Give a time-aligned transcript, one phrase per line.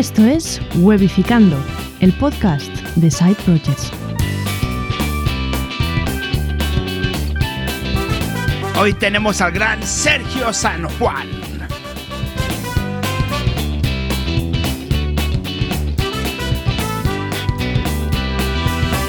[0.00, 1.62] Esto es Webificando,
[2.00, 3.92] el podcast de Side Projects.
[8.80, 11.28] Hoy tenemos al gran Sergio San Juan.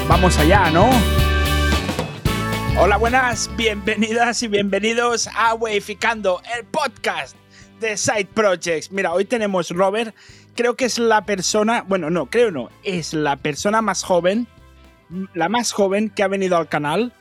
[0.06, 0.90] Vamos allá, ¿no?
[2.78, 7.34] Hola, buenas, bienvenidas y bienvenidos a Weificando, el podcast
[7.82, 8.92] de Side Projects.
[8.92, 10.14] Mira, hoy tenemos Robert,
[10.54, 14.46] creo que es la persona, bueno, no, creo no, es la persona más joven,
[15.34, 17.12] la más joven que ha venido al canal.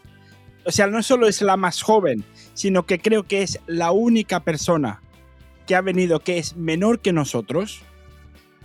[0.65, 2.23] O sea, no solo es la más joven,
[2.53, 5.01] sino que creo que es la única persona
[5.65, 7.81] que ha venido que es menor que nosotros.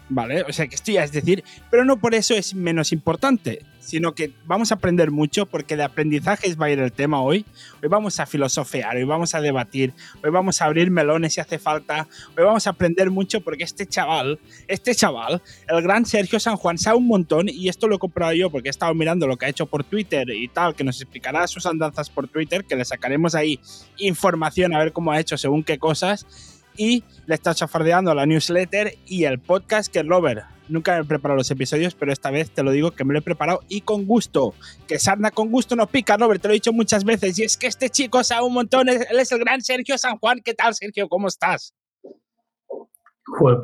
[0.09, 0.43] ¿Vale?
[0.43, 4.33] O sea, que estoy es decir, pero no por eso es menos importante sino que
[4.45, 7.47] vamos a aprender mucho porque de aprendizajes va a ir el tema hoy.
[7.83, 11.59] Hoy vamos a filosofear, hoy vamos a debatir, hoy vamos a abrir melones si hace
[11.59, 16.57] falta, hoy vamos a aprender mucho porque este chaval, este chaval, el gran Sergio San
[16.57, 19.37] Juan, sabe un montón y esto lo he comprado yo porque he estado mirando lo
[19.37, 22.75] que ha hecho por Twitter y tal, que nos explicará sus andanzas por Twitter, que
[22.75, 23.61] le sacaremos ahí
[23.99, 28.95] información a ver cómo ha hecho según qué cosas y le está chafardeando la newsletter
[29.07, 30.45] y el podcast que Lover.
[30.69, 33.21] Nunca me he preparado los episodios, pero esta vez te lo digo que me lo
[33.21, 34.55] he preparado y con gusto.
[34.89, 37.39] Que sarna con gusto no pica, Robert, te lo he dicho muchas veces.
[37.39, 40.41] Y es que este chico sabe un montón, él es el gran Sergio San Juan.
[40.45, 41.09] ¿Qué tal, Sergio?
[41.09, 41.75] ¿Cómo estás?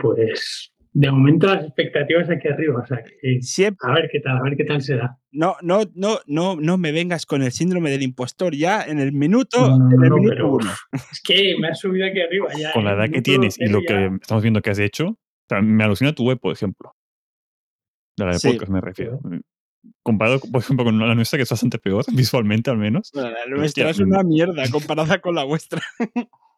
[0.00, 3.90] pues de momento las expectativas aquí arriba, o sea que Siempre.
[3.90, 5.18] a ver qué tal, a ver qué tal será.
[5.30, 9.12] No, no, no, no, no me vengas con el síndrome del impostor ya en el
[9.12, 10.70] minuto, en el minuto uno.
[10.92, 12.72] Es que me has subido aquí arriba ya.
[12.72, 15.18] Con la edad que tienes y lo que estamos viendo que has hecho,
[15.62, 16.94] me alucina tu web, por ejemplo.
[18.16, 19.20] De la de podcast me refiero.
[20.02, 23.10] Comparado, por ejemplo, con la nuestra, que es bastante peor, visualmente al menos.
[23.14, 25.80] la nuestra es una mierda comparada con la vuestra.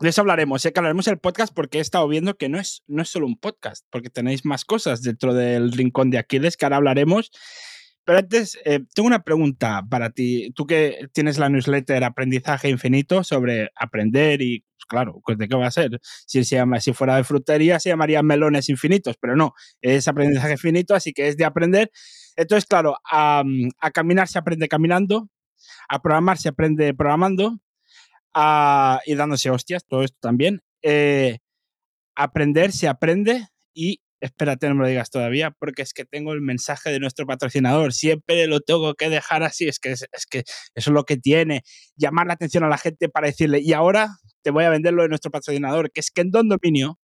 [0.00, 2.82] De eso hablaremos, sé que hablaremos el podcast porque he estado viendo que no es,
[2.88, 6.66] no es solo un podcast, porque tenéis más cosas dentro del rincón de Aquiles que
[6.66, 7.30] ahora hablaremos.
[8.04, 10.52] Pero antes, eh, tengo una pregunta para ti.
[10.54, 15.56] Tú que tienes la newsletter Aprendizaje Infinito sobre aprender y, pues claro, pues, ¿de qué
[15.56, 16.00] va a ser?
[16.26, 20.52] Si, se llama, si fuera de frutería se llamaría Melones Infinitos, pero no, es Aprendizaje
[20.52, 21.90] Infinito, así que es de aprender.
[22.36, 23.42] Entonces, claro, a,
[23.80, 25.30] a caminar se aprende caminando,
[25.88, 27.58] a programar se aprende programando,
[28.34, 30.62] y dándose hostias, todo esto también.
[30.82, 31.38] Eh,
[32.16, 36.40] aprender se aprende y espérate, no me lo digas todavía, porque es que tengo el
[36.40, 37.92] mensaje de nuestro patrocinador.
[37.92, 39.68] Siempre lo tengo que dejar así.
[39.68, 40.38] Es que, es, que
[40.74, 41.62] eso es lo que tiene.
[41.96, 45.02] Llamar la atención a la gente para decirle, y ahora te voy a vender lo
[45.02, 46.98] de nuestro patrocinador, que es que en Don Dominio,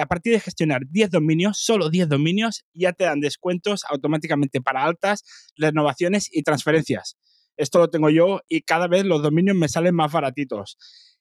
[0.00, 4.84] a partir de gestionar 10 dominios, solo 10 dominios, ya te dan descuentos automáticamente para
[4.84, 5.24] altas,
[5.56, 7.16] renovaciones y transferencias.
[7.58, 10.78] Esto lo tengo yo y cada vez los dominios me salen más baratitos.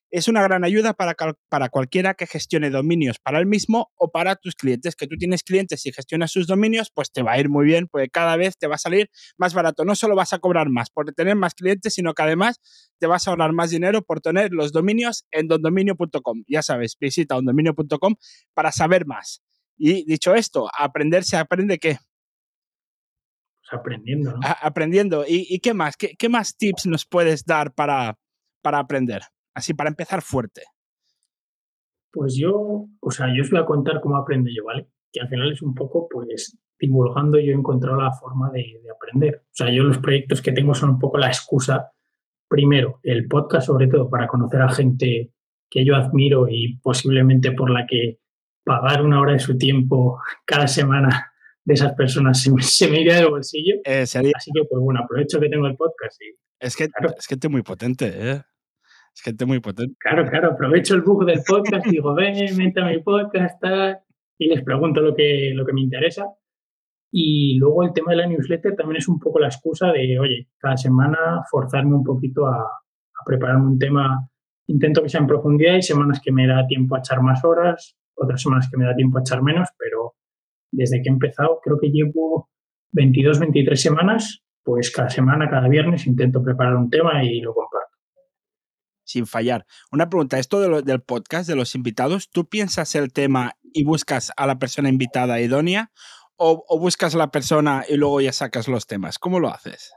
[0.09, 1.15] Es una gran ayuda para,
[1.49, 4.95] para cualquiera que gestione dominios para él mismo o para tus clientes.
[4.95, 7.87] Que tú tienes clientes y gestionas sus dominios, pues te va a ir muy bien,
[7.91, 9.83] porque cada vez te va a salir más barato.
[9.83, 12.61] No solo vas a cobrar más por tener más clientes, sino que además
[12.99, 16.43] te vas a ahorrar más dinero por tener los dominios en dondominio.com.
[16.47, 18.15] Ya sabes, visita dondominio.com
[18.53, 19.41] para saber más.
[19.77, 21.79] Y dicho esto, aprender se aprende
[23.69, 23.75] qué?
[23.75, 24.39] aprendiendo, ¿no?
[24.61, 25.23] aprendiendo.
[25.28, 25.95] ¿Y, qué más?
[25.97, 28.17] ¿Qué, más tips nos puedes dar para,
[28.61, 29.22] para aprender?
[29.53, 30.63] Así, para empezar fuerte.
[32.11, 34.88] Pues yo, o sea, yo os voy a contar cómo aprendo yo, ¿vale?
[35.11, 38.91] Que al final es un poco, pues, divulgando yo he encontrado la forma de, de
[38.91, 39.44] aprender.
[39.45, 41.91] O sea, yo los proyectos que tengo son un poco la excusa.
[42.47, 45.33] Primero, el podcast, sobre todo, para conocer a gente
[45.69, 48.19] que yo admiro y posiblemente por la que
[48.63, 51.31] pagar una hora de su tiempo cada semana
[51.67, 53.75] de esas personas se me, se me iría del bolsillo.
[53.83, 56.19] Eh, Así que, pues bueno, aprovecho que tengo el podcast.
[56.22, 58.41] Y, es, que, es gente muy potente, ¿eh?
[59.13, 59.95] Es gente muy potente.
[60.00, 63.61] Claro, claro, aprovecho el bug del podcast y digo, ven, mete mi podcast,
[64.38, 66.25] y les pregunto lo que, lo que me interesa.
[67.12, 70.50] Y luego el tema de la newsletter también es un poco la excusa de, oye,
[70.57, 74.30] cada semana forzarme un poquito a, a prepararme un tema.
[74.68, 77.97] Intento que sea en profundidad y semanas que me da tiempo a echar más horas,
[78.13, 80.16] otras semanas que me da tiempo a echar menos, pero
[80.77, 82.50] desde que he empezado, creo que llevo
[82.91, 87.97] 22, 23 semanas, pues cada semana, cada viernes intento preparar un tema y lo comparto.
[89.03, 89.65] Sin fallar.
[89.91, 94.45] Una pregunta, esto del podcast de los invitados, ¿tú piensas el tema y buscas a
[94.45, 95.91] la persona invitada idónea
[96.35, 99.18] o, o buscas a la persona y luego ya sacas los temas?
[99.18, 99.94] ¿Cómo lo haces?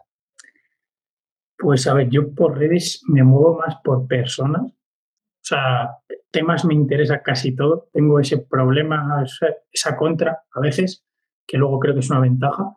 [1.59, 4.73] Pues a ver, yo por redes me muevo más por personas
[5.55, 5.91] sea,
[6.31, 7.89] temas me interesa casi todo.
[7.93, 9.25] Tengo ese problema,
[9.73, 11.05] esa, contra a veces,
[11.47, 12.77] que luego creo que es una ventaja,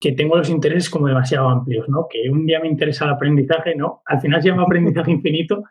[0.00, 2.06] que tengo los intereses como demasiado amplios, ¿no?
[2.08, 4.02] Que un día me interesa el aprendizaje, ¿no?
[4.06, 5.64] Al final se llama aprendizaje infinito,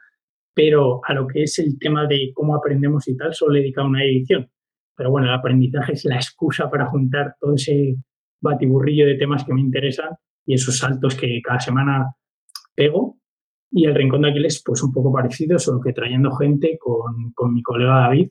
[0.53, 3.87] pero a lo que es el tema de cómo aprendemos y tal, solo he dedicado
[3.87, 4.49] una edición.
[4.95, 7.95] pero bueno, el aprendizaje es la excusa para juntar todo ese
[8.41, 10.09] batiburrillo de temas que me interesan
[10.45, 12.15] y esos saltos que cada semana
[12.75, 13.17] pego.
[13.71, 17.53] Y el Rincón de Aquiles, pues un poco parecido, solo que trayendo gente con, con
[17.53, 18.29] mi colega David,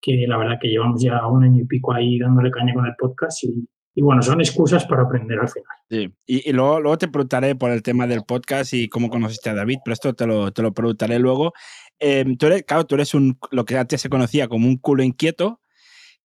[0.00, 2.94] que la verdad que llevamos ya un año y pico ahí dándole caña con el
[2.98, 6.14] podcast y, y bueno, son excusas para aprender al final.
[6.26, 9.78] Y, luego, luego, te preguntaré por el tema del podcast y cómo conociste a David,
[9.84, 11.52] pero esto te lo, te lo preguntaré luego.
[11.98, 15.02] Em, tú eres, claro, tú eres un, lo que antes se conocía como un culo
[15.02, 15.59] inquieto,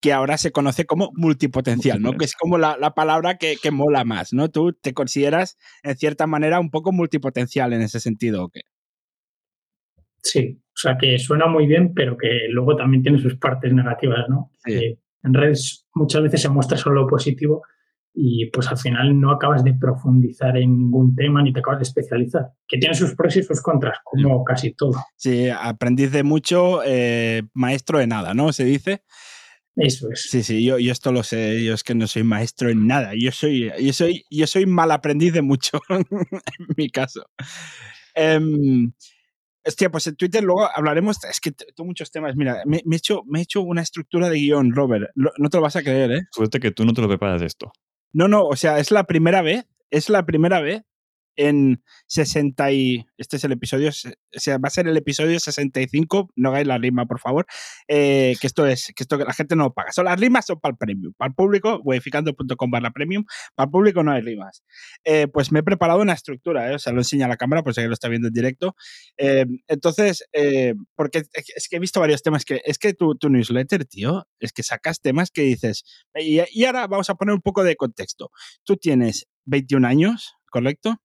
[0.02, 2.14] que ahora se conoce como multipotencial, ¿no?
[2.14, 4.50] Que es como la, la palabra que, que, mola más, ¿no?
[4.50, 8.62] Tú te consideras, en cierta manera, un poco multipotencial en ese sentido, ¿o qué?
[10.22, 14.26] Sí, o sea, que suena muy bien, pero que luego también tiene sus partes negativas,
[14.30, 14.52] ¿no?
[14.64, 17.64] Sí en redes muchas veces se muestra solo lo positivo
[18.14, 21.84] y pues al final no acabas de profundizar en ningún tema ni te acabas de
[21.84, 24.94] especializar, que tiene sus pros y sus contras, como casi todo.
[25.18, 28.54] Sí, aprendiz de mucho, eh, maestro de nada, ¿no?
[28.54, 29.04] Se dice.
[29.75, 30.27] Eso es.
[30.30, 33.12] Sí, sí, yo, yo esto lo sé, yo es que no soy maestro en nada,
[33.18, 36.06] yo soy, yo soy, yo soy mal aprendiz de mucho, en
[36.77, 37.25] mi caso.
[38.16, 38.94] Um,
[39.68, 41.24] Hostia, pues en Twitter luego hablaremos.
[41.24, 42.36] Es que tengo muchos temas.
[42.36, 45.10] Mira, me, he hecho, me he hecho una estructura de guion, Robert.
[45.16, 46.22] no te lo vas a creer, ¿eh?
[46.31, 47.72] Suerte que tú no te lo preparas de esto.
[48.13, 49.66] No, no, o sea, es la primera vez.
[49.89, 50.83] Es la primera vez
[51.36, 53.06] en 60 y...
[53.18, 53.90] Este es el episodio...
[53.90, 56.32] O sea, va a ser el episodio 65.
[56.36, 57.46] No hagáis la rima, por favor.
[57.88, 58.92] Eh, que esto es...
[58.96, 59.92] Que esto la gente no paga.
[59.92, 61.14] Son las rimas son para el premium.
[61.18, 63.26] Para el público, webificando.com barra premium.
[63.56, 64.64] Para el público no hay rimas.
[65.04, 66.76] Eh, pues me he preparado una estructura, ¿eh?
[66.76, 68.76] O sea, lo enseña la cámara, pues si lo está viendo en directo.
[69.18, 70.26] Eh, entonces,
[70.96, 72.62] porque es que he visto varios temas que...
[72.66, 75.84] Es que tu, newsletter, tío, es que sacas temas que dices...
[76.16, 78.32] Y, y ahora vamos a poner un poco de contexto.
[78.64, 81.00] Tú tienes 21 años, ¿correcto?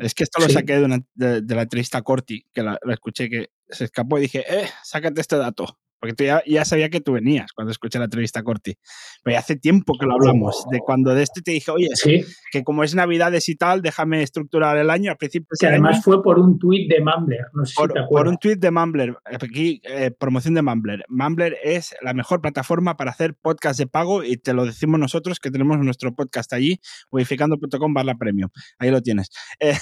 [0.00, 3.28] Es que esto lo saqué de, de, la entrevista a Corti, que la, la, escuché
[3.28, 5.78] que se escapó y dije, eh, sácate este dato.
[6.00, 8.74] Porque tú ya, ya, sabía que tú venías cuando escuché la entrevista a Corti.
[9.22, 10.64] Pero ya hace tiempo que lo hablamos.
[10.70, 12.24] De cuando de este te dije, oye, ¿Sí?
[12.52, 15.10] que como es Navidades y tal, déjame estructurar el año.
[15.10, 17.46] Al principio que además fue por un tuit de Mumbler.
[17.52, 18.24] No sé por, si te acuerdas.
[18.24, 19.16] por un tuit de Mumbler.
[19.24, 21.04] Aquí, eh, promoción de Mumbler.
[21.08, 25.40] Mumbler es la mejor plataforma para hacer podcast de pago y te lo decimos nosotros
[25.40, 26.80] que tenemos nuestro podcast allí,
[27.10, 28.50] modificando.com barra premium.
[28.78, 29.30] Ahí lo tienes.
[29.60, 29.76] Eh,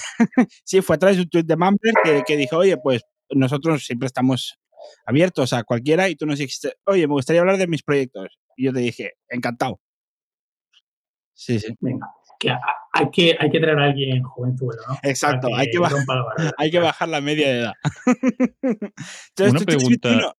[0.63, 3.85] sí, fue a través de un tuit de Mumbler que, que dijo, oye, pues nosotros
[3.85, 4.57] siempre estamos
[5.05, 8.39] abiertos a cualquiera y tú nos dijiste, oye, me gustaría hablar de mis proyectos.
[8.55, 9.79] Y yo te dije, encantado.
[11.33, 11.75] Sí, sí.
[11.79, 12.07] Venga,
[12.39, 12.49] que
[12.93, 14.97] hay que, hay que traer a alguien jovenzuelo, ¿no?
[15.03, 15.99] Exacto, hay, que bajar,
[16.57, 17.73] hay que bajar la media de edad.
[18.61, 20.35] Entonces, Una pregunta.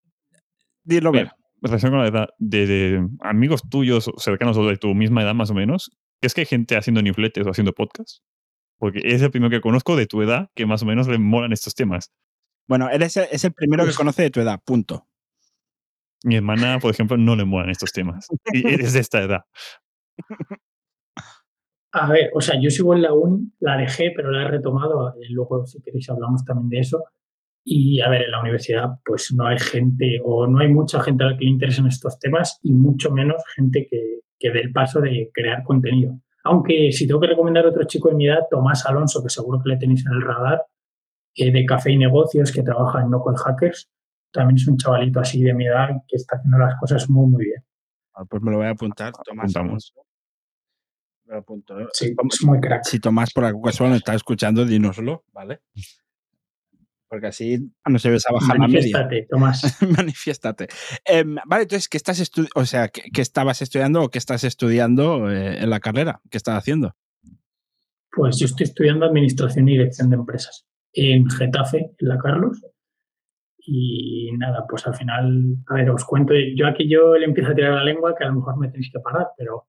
[0.85, 1.31] Dilo, En
[1.61, 5.51] relación con la edad, de, de, amigos tuyos cercanos o de tu misma edad más
[5.51, 5.91] o menos,
[6.21, 8.23] ¿es que hay gente haciendo newsletters o haciendo podcasts?
[8.79, 11.53] Porque es el primero que conozco de tu edad que más o menos le molan
[11.53, 12.13] estos temas.
[12.69, 15.07] Bueno, eres el, es el primero que conoce de tu edad, punto.
[16.25, 18.29] Mi hermana, por ejemplo, no le molan estos temas.
[18.53, 19.45] Y eres de esta edad.
[21.93, 25.15] A ver, o sea, yo sigo en la uni, la dejé, pero la he retomado.
[25.31, 27.05] Luego, si queréis, hablamos también de eso.
[27.65, 31.25] Y a ver, en la universidad, pues no hay gente o no hay mucha gente
[31.25, 34.73] a la que le interesen estos temas y mucho menos gente que, que dé el
[34.73, 36.21] paso de crear contenido.
[36.45, 39.61] Aunque si tengo que recomendar a otro chico de mi edad, Tomás Alonso, que seguro
[39.63, 40.63] que le tenéis en el radar,
[41.37, 43.89] de café y negocios que trabaja en No Code Hackers.
[44.33, 47.45] También es un chavalito así de mi edad que está haciendo las cosas muy, muy
[47.45, 47.65] bien.
[48.15, 49.57] Ah, pues me lo voy a apuntar, Tomás.
[49.57, 49.95] Apuntamos.
[51.25, 51.81] Me lo apunto.
[51.81, 51.87] ¿eh?
[51.93, 52.85] Sí, es muy crack.
[52.85, 55.61] Si Tomás por alguna razón está escuchando, dínoslo, ¿vale?
[57.09, 59.09] Porque así no se ves a bajar la media.
[59.31, 59.81] Tomás.
[59.97, 60.69] Manifiéstate.
[61.07, 62.53] Eh, vale, entonces, ¿qué estás estudiando?
[62.61, 66.21] O sea, ¿qué, ¿qué, estabas estudiando o qué estás estudiando eh, en la carrera?
[66.31, 66.95] ¿Qué estás haciendo?
[68.11, 72.61] Pues yo estoy estudiando Administración y Dirección de Empresas en Getafe, en la Carlos.
[73.59, 77.55] Y nada, pues al final, a ver, os cuento, yo aquí yo le empiezo a
[77.55, 79.67] tirar la lengua que a lo mejor me tenéis que parar, pero...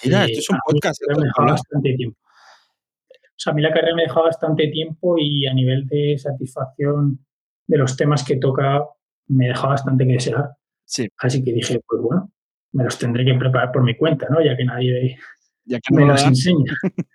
[0.00, 1.00] Tira, esto es un podcast.
[1.08, 2.18] Me dejado bastante tiempo.
[2.18, 7.24] O sea, a mí la carrera me dejado bastante tiempo y a nivel de satisfacción
[7.66, 8.84] de los temas que toca
[9.28, 10.50] me deja bastante que desear.
[10.84, 11.08] Sí.
[11.18, 12.32] Así que dije, pues bueno,
[12.72, 14.42] me los tendré que preparar por mi cuenta, ¿no?
[14.42, 15.18] Ya que nadie
[15.66, 16.72] ya que me no los enseña.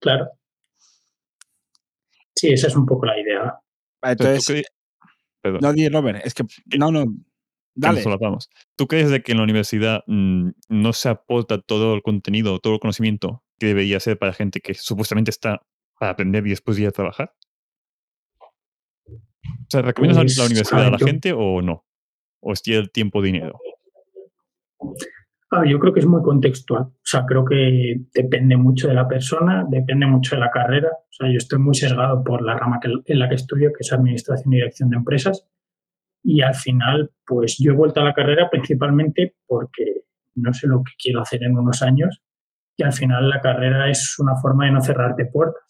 [0.00, 0.30] claro.
[2.44, 3.58] Sí, esa es un poco la idea.
[4.02, 4.66] Entonces,
[5.62, 6.44] no, di Robert, es que
[6.76, 7.06] no, no.
[7.74, 8.04] Dale.
[8.04, 12.58] Nos ¿Tú crees de que en la universidad mmm, no se aporta todo el contenido,
[12.58, 15.62] todo el conocimiento que debería ser para gente que supuestamente está
[15.98, 17.34] para aprender y después ir a trabajar?
[19.08, 19.16] O
[19.70, 21.86] sea, ¿recomiendas pues, la universidad a la gente o no?
[22.40, 23.58] ¿O es el tiempo dinero?
[25.64, 26.82] Yo creo que es muy contextual.
[26.82, 30.88] O sea, creo que depende mucho de la persona, depende mucho de la carrera.
[30.88, 33.80] O sea, yo estoy muy sesgado por la rama que, en la que estudio, que
[33.80, 35.46] es Administración y Dirección de Empresas.
[36.22, 40.04] Y al final, pues yo he vuelto a la carrera principalmente porque
[40.36, 42.22] no sé lo que quiero hacer en unos años
[42.76, 45.62] y al final la carrera es una forma de no cerrarte puertas.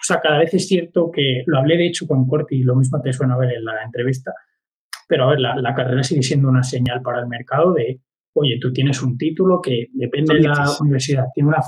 [0.00, 2.74] O sea, cada vez es cierto que lo hablé de hecho con Corti y lo
[2.74, 4.32] mismo te suena a ver en la entrevista,
[5.06, 8.00] pero a ver, la, la carrera sigue siendo una señal para el mercado de,
[8.38, 11.62] oye, tú tienes un título que depende de la universidad, tiene una...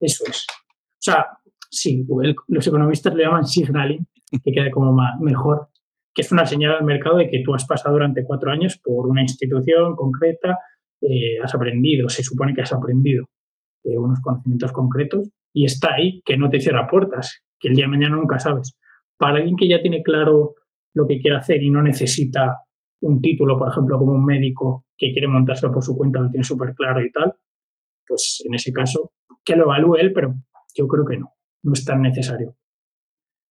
[0.00, 0.46] Eso es.
[0.48, 1.26] O sea,
[1.70, 2.06] sí,
[2.48, 4.06] los economistas le llaman signaling,
[4.42, 5.68] que quede como más, mejor,
[6.14, 9.06] que es una señal al mercado de que tú has pasado durante cuatro años por
[9.06, 10.58] una institución concreta,
[11.00, 13.26] eh, has aprendido, se supone que has aprendido
[13.84, 17.84] eh, unos conocimientos concretos y está ahí, que no te cierra puertas, que el día
[17.84, 18.76] de mañana nunca sabes.
[19.18, 20.54] Para alguien que ya tiene claro
[20.94, 22.56] lo que quiere hacer y no necesita
[23.00, 26.44] un título, por ejemplo, como un médico que quiere montárselo por su cuenta, lo tiene
[26.44, 27.34] súper claro y tal,
[28.06, 29.12] pues en ese caso,
[29.44, 30.34] que lo evalúe él, pero
[30.74, 31.32] yo creo que no,
[31.62, 32.56] no es tan necesario.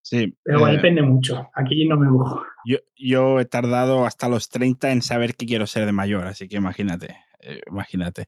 [0.02, 0.36] Sí.
[0.42, 1.48] Pero eh, depende mucho.
[1.54, 2.42] Aquí no me mojo.
[2.64, 6.48] Yo, yo he tardado hasta los 30 en saber qué quiero ser de mayor, así
[6.48, 7.16] que imagínate.
[7.40, 8.22] Eh, imagínate.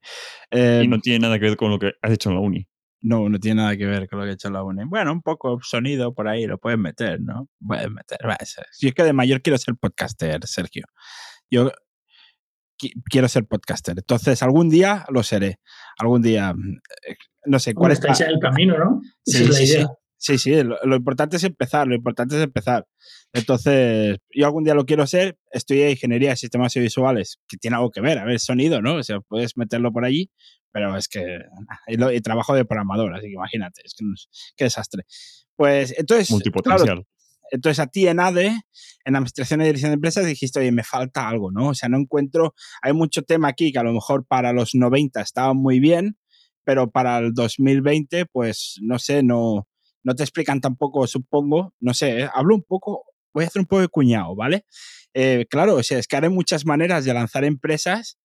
[0.50, 2.66] y Eh, no tiene nada que ver con lo que has hecho en la uni.
[3.04, 4.82] No, no tiene nada que ver con lo que he hecho la uni.
[4.86, 7.48] Bueno, un poco sonido por ahí lo puedes meter, ¿no?
[7.64, 8.18] Puedes meter.
[8.72, 10.84] Si es que de mayor quiero ser podcaster, Sergio.
[11.50, 11.70] Yo
[12.80, 13.94] qui- quiero ser podcaster.
[13.98, 15.60] Entonces, algún día lo seré.
[15.98, 16.54] Algún día.
[16.54, 17.98] mm, eh, No sé cuál Bueno, es.
[18.00, 19.00] estáis en el camino, ¿no?
[19.26, 19.84] Esa es la sí, sí.
[20.16, 22.86] Sí, sí, lo importante es empezar, lo importante es empezar.
[23.34, 27.90] Entonces, yo algún día lo quiero ser, estudié ingeniería de sistemas audiovisuales, que tiene algo
[27.90, 28.94] que ver, a ver, sonido, ¿no?
[28.94, 30.30] O sea, puedes meterlo por allí,
[30.74, 31.38] pero es que
[31.86, 34.04] y, lo- y trabajo de programador, así que imagínate, es que
[34.56, 35.04] qué desastre.
[35.56, 37.06] Pues entonces, claro, Multipotencial.
[37.52, 38.48] entonces a ti en ADE,
[39.04, 41.68] en Administración y Dirección de Empresas, dijiste, oye, me falta algo, ¿no?
[41.68, 45.20] O sea, no encuentro, hay mucho tema aquí que a lo mejor para los 90
[45.20, 46.18] estaba muy bien,
[46.64, 49.68] pero para el 2020, pues no sé, no,
[50.02, 52.28] no te explican tampoco, supongo, no sé, ¿eh?
[52.34, 54.64] hablo un poco, voy a hacer un poco de cuñado, ¿vale?
[55.12, 58.18] Eh, claro, o sea, es que ahora hay muchas maneras de lanzar empresas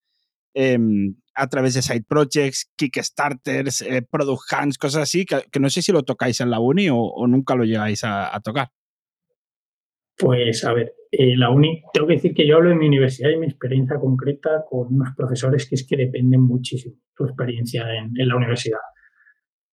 [0.54, 5.70] em, a través de side projects, Kickstarters, eh, Product Hunts, cosas así, que, que no
[5.70, 8.68] sé si lo tocáis en la uni o, o nunca lo llegáis a, a tocar.
[10.16, 13.30] Pues a ver, eh, la uni, tengo que decir que yo hablo de mi universidad
[13.30, 18.12] y mi experiencia concreta con unos profesores que es que dependen muchísimo su experiencia en,
[18.16, 18.80] en la universidad.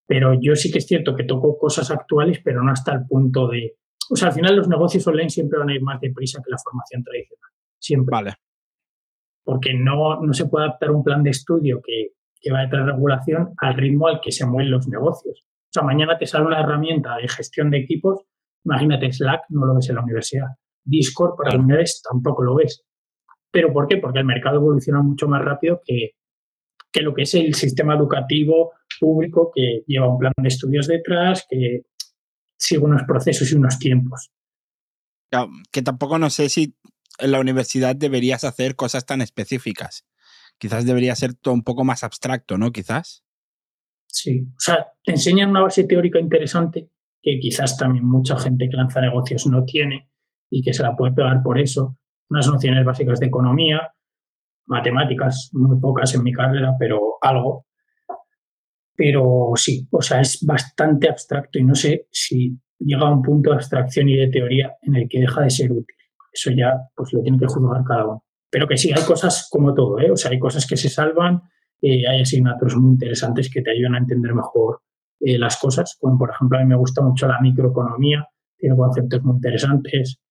[0.06, 3.50] Pero yo sí que es cierto que toco cosas actuales, pero no hasta el punto
[3.50, 3.78] de...
[4.10, 6.58] O sea, al final los negocios online siempre van a ir más deprisa que la
[6.58, 7.52] formación tradicional.
[7.78, 8.12] Siempre.
[8.12, 8.34] Vale,
[9.48, 12.10] Porque no, no se puede adaptar un plan de estudio que,
[12.42, 15.46] que va a traer regulación al ritmo al que se mueven los negocios.
[15.46, 18.26] O sea, mañana te sale una herramienta de gestión de equipos,
[18.66, 20.48] imagínate Slack, no lo ves en la universidad.
[20.84, 21.64] Discord para Claro.
[21.64, 22.84] unidades tampoco lo ves.
[23.50, 23.96] ¿Pero por qué?
[23.96, 26.12] Porque el mercado evoluciona mucho más rápido que,
[26.92, 31.48] que lo que es el sistema educativo público que lleva un plan de estudios detrás,
[31.50, 31.84] que
[32.58, 34.30] sigue unos procesos y unos tiempos.
[35.32, 36.76] Claro, que tampoco no sé si
[37.20, 40.06] en la universidad deberías hacer cosas tan específicas.
[40.58, 42.72] Quizás debería ser todo un poco más abstracto, ¿no?
[42.72, 43.24] Quizás.
[44.08, 46.90] Sí, o sea, te enseñan una base teórica interesante
[47.22, 50.10] que quizás también mucha gente que lanza negocios no tiene
[50.50, 51.98] y que se la puede pegar por eso.
[52.30, 53.94] Unas nociones básicas de economía,
[54.66, 57.66] matemáticas, muy pocas en mi carrera, pero algo.
[58.96, 63.52] Pero sí, o sea, es bastante abstracto y no sé si llega a un punto
[63.52, 65.97] de abstracción y de teoría en el que deja de ser útil.
[66.38, 68.24] Eso ya pues lo tiene que juzgar cada uno.
[68.50, 70.12] Pero que sí, hay cosas como todo, ¿eh?
[70.12, 71.42] O sea, hay cosas que se salvan,
[71.82, 74.82] eh, hay asignaturas muy interesantes que te ayudan a entender mejor
[75.20, 79.24] eh, las cosas, como por ejemplo a mí me gusta mucho la microeconomía, tiene conceptos
[79.24, 80.22] muy interesantes,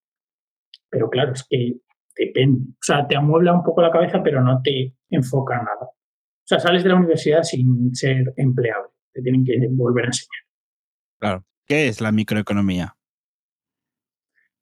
[0.88, 1.75] pero claro, es que
[2.16, 2.70] depende.
[2.70, 5.86] O sea, te amuebla un poco la cabeza, pero no te enfoca en nada.
[5.86, 10.42] O sea, sales de la universidad sin ser empleable, te tienen que volver a enseñar.
[11.18, 11.44] Claro.
[11.66, 12.96] ¿Qué es la microeconomía?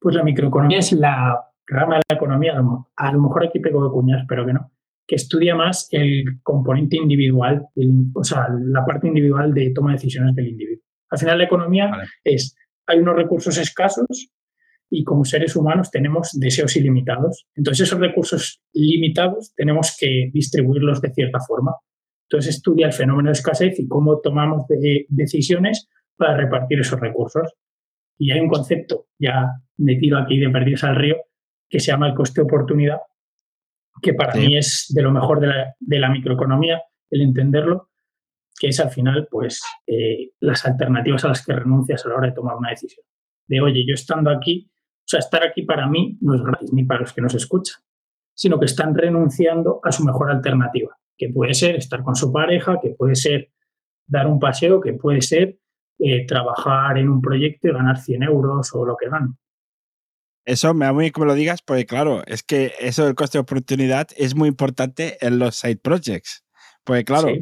[0.05, 1.35] Pues la microeconomía es la
[1.65, 4.45] rama de la economía, a lo, mo- a lo mejor aquí pego de cuñas, pero
[4.45, 4.71] que no,
[5.07, 7.65] que estudia más el componente individual,
[8.13, 10.83] o sea, la parte individual de toma de decisiones del individuo.
[11.09, 12.03] Al final la economía Vale.
[12.23, 14.29] es, hay unos recursos escasos
[14.91, 17.47] y como seres humanos tenemos deseos ilimitados.
[17.55, 21.73] Entonces esos recursos limitados tenemos que distribuirlos de cierta forma.
[22.29, 27.51] Entonces estudia el fenómeno de escasez y cómo tomamos de- decisiones para repartir esos recursos.
[28.17, 31.17] Y hay un concepto ya metido aquí de perdidos al río
[31.69, 32.99] que se llama el coste de oportunidad,
[34.01, 34.39] que para Sí.
[34.47, 37.89] mí es de lo mejor de la, de la microeconomía, el entenderlo,
[38.59, 42.27] que es al final pues eh, las alternativas a las que renuncias a la hora
[42.27, 43.05] de tomar una decisión.
[43.47, 46.83] De, oye, yo estando aquí, o sea, estar aquí para mí no es gratis, ni
[46.83, 47.81] para los que nos escuchan,
[48.33, 52.79] sino que están renunciando a su mejor alternativa, que puede ser estar con su pareja,
[52.81, 53.51] que puede ser
[54.07, 55.59] dar un paseo, que puede ser
[55.99, 59.37] eh, trabajar en un proyecto y ganar 100 euros o lo que ganen.
[60.45, 63.37] Eso me da muy que me lo digas, porque claro, es que eso del coste
[63.39, 66.43] de oportunidad es muy importante en los side projects.
[66.83, 67.41] Porque claro, Sí.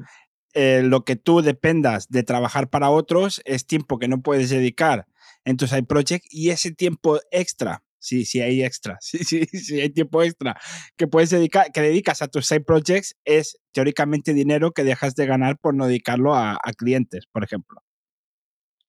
[0.54, 5.06] eh, lo que tú dependas de trabajar para otros es tiempo que no puedes dedicar
[5.44, 9.82] en tu side project y ese tiempo extra, sí, sí hay extra, sí, sí, sí
[9.82, 10.56] hay tiempo extra
[10.96, 15.26] que puedes dedicar, que dedicas a tus side projects es teóricamente dinero que dejas de
[15.26, 17.82] ganar por no dedicarlo a, a clientes, por ejemplo.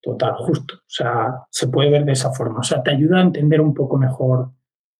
[0.04, 0.74] Total, justo.
[0.74, 2.60] O sea, se puede ver de esa forma.
[2.60, 4.50] O sea, te ayuda a entender un poco mejor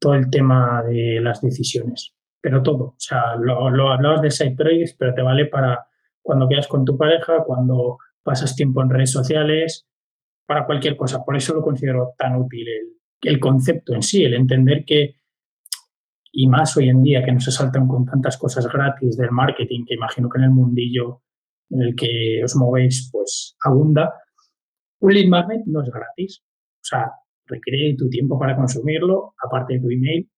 [0.00, 2.14] todo el tema de las decisiones.
[2.40, 2.84] Pero todo.
[2.84, 5.87] O sea, lo, lo hablabas de side projects, pero te vale para
[6.23, 9.87] cuando quedas con tu pareja, cuando pasas tiempo en redes sociales,
[10.46, 11.23] para cualquier cosa.
[11.23, 15.16] Por eso lo considero tan útil el, el concepto en sí, el entender que,
[16.32, 19.84] y más hoy en día que no se saltan con tantas cosas gratis del marketing,
[19.87, 21.20] que imagino que en el mundillo
[21.68, 24.14] en el que os movéis, pues abunda,
[25.01, 26.43] un lead magnet no es gratis.
[26.43, 27.11] O sea,
[27.47, 30.31] requiere tu tiempo para consumirlo, aparte de tu email.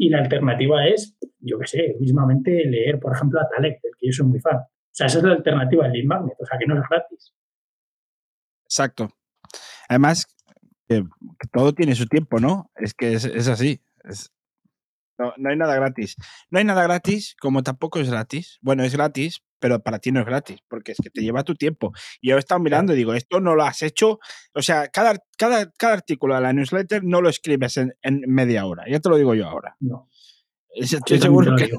[0.00, 4.06] Y la alternativa es, yo qué sé, mismamente leer, por ejemplo, a Taleb, del que
[4.06, 4.56] yo soy muy fan.
[4.58, 7.34] O sea, esa es la alternativa del lead magnet, o sea, que no es gratis.
[8.64, 9.08] Exacto.
[9.88, 10.26] Además,
[10.86, 11.02] que
[11.52, 12.70] todo tiene su tiempo, ¿no?
[12.76, 13.80] Es que es, es así.
[14.04, 14.32] Es-
[15.18, 16.14] no, no hay nada gratis.
[16.50, 18.58] No hay nada gratis, como tampoco es gratis.
[18.62, 21.54] Bueno, es gratis, pero para ti no es gratis, porque es que te lleva tu
[21.54, 21.92] tiempo.
[22.20, 24.18] Y yo he estado mirando y digo, esto no lo has hecho.
[24.54, 28.66] O sea, cada, cada, cada artículo de la newsletter no lo escribes en, en media
[28.66, 28.84] hora.
[28.88, 29.76] Ya te lo digo yo ahora.
[29.80, 30.08] No.
[30.74, 31.66] Estoy seguro, que, lo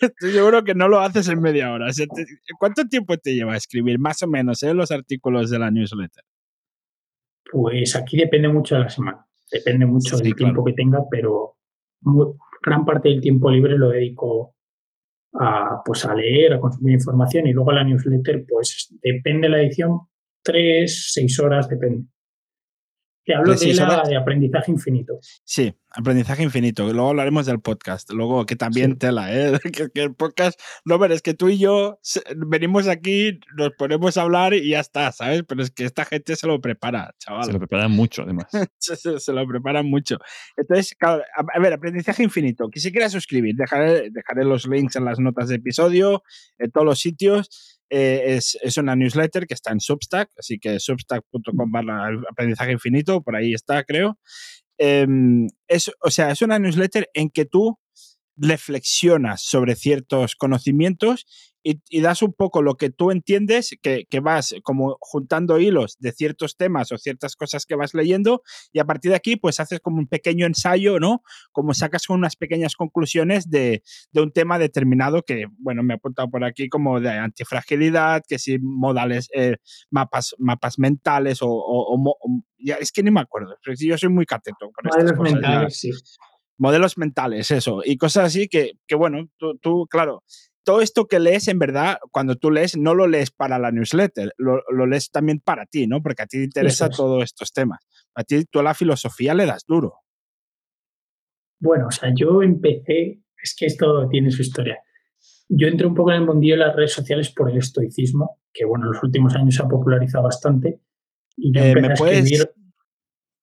[0.00, 1.88] estoy seguro que no lo haces en media hora.
[1.88, 2.24] O sea, te-
[2.58, 6.24] ¿Cuánto tiempo te lleva escribir más o menos eh, los artículos de la newsletter?
[7.50, 9.26] Pues aquí depende mucho de la semana.
[9.50, 11.56] Depende mucho Sí, del tiempo que tenga, pero
[12.62, 14.54] gran parte del tiempo libre lo dedico
[15.34, 19.62] a, pues, a leer, a consumir información y luego la newsletter, pues depende de la
[19.62, 20.00] edición,
[20.42, 22.06] tres, seis horas, depende.
[23.24, 24.08] Te hablo de la horas.
[24.08, 25.18] de aprendizaje infinito.
[25.44, 26.84] Sí, aprendizaje infinito.
[26.92, 28.10] Luego hablaremos del podcast.
[28.12, 28.98] Luego, que también Sí.
[28.98, 29.52] tela, ¿eh?
[29.74, 33.70] Que, que el podcast, no, pero es que tú y yo se- venimos aquí, nos
[33.78, 35.42] ponemos a hablar y ya está, ¿sabes?
[35.46, 37.44] Pero es que esta gente se lo prepara, chaval.
[37.44, 38.46] Se lo preparan mucho, además.
[38.78, 40.18] se, se- se lo preparan mucho.
[40.56, 42.68] Entonces, claro, a, a ver, aprendizaje infinito.
[42.70, 46.22] Que si quieras suscribir, dejaré, dejaré los links en las notas de episodio,
[46.58, 47.78] en todos los sitios.
[47.92, 53.20] Eh, es, es una newsletter que está en Substack, así que substack.com barra aprendizaje infinito,
[53.20, 54.16] por ahí está, creo.
[54.82, 57.78] Em, es, o sea, es una newsletter en que tú
[58.34, 61.26] reflexionas sobre ciertos conocimientos
[61.62, 65.96] y, y das un poco lo que tú entiendes, que, que vas como juntando hilos
[65.98, 68.42] de ciertos temas o ciertas cosas que vas leyendo
[68.72, 71.22] y a partir de aquí pues haces como un pequeño ensayo, ¿no?
[71.52, 76.30] Como sacas unas pequeñas conclusiones de, de un tema determinado que, bueno, me he apuntado
[76.30, 79.56] por aquí como de antifragilidad, que si modales, eh,
[79.90, 83.76] mapas, mapas mentales o, o- o mo- o- ya, es que ni me acuerdo, pero
[83.78, 85.32] yo soy muy cateto con Modelos cosas.
[85.32, 85.38] ya.
[85.40, 85.90] mentales, sí.
[86.58, 90.22] Modelos mentales, eso, y cosas así que, que bueno, tú, tú, claro,
[90.64, 94.32] todo esto que lees, en verdad, cuando tú lees, no lo lees para la newsletter,
[94.36, 96.02] lo, lo lees también para ti, ¿no?
[96.02, 96.96] Porque a ti te interesa es.
[96.96, 97.80] todos estos temas.
[98.14, 99.94] A ti, tú a la filosofía le das duro.
[101.58, 104.78] Bueno, o sea, yo empecé, es que esto tiene su historia.
[105.48, 108.64] Yo entré un poco en el mundillo de las redes sociales por el estoicismo, que
[108.64, 110.80] bueno, en los últimos años se ha popularizado bastante.
[111.36, 112.50] Y yo Eh, empecé ¿me a puedes- escribir.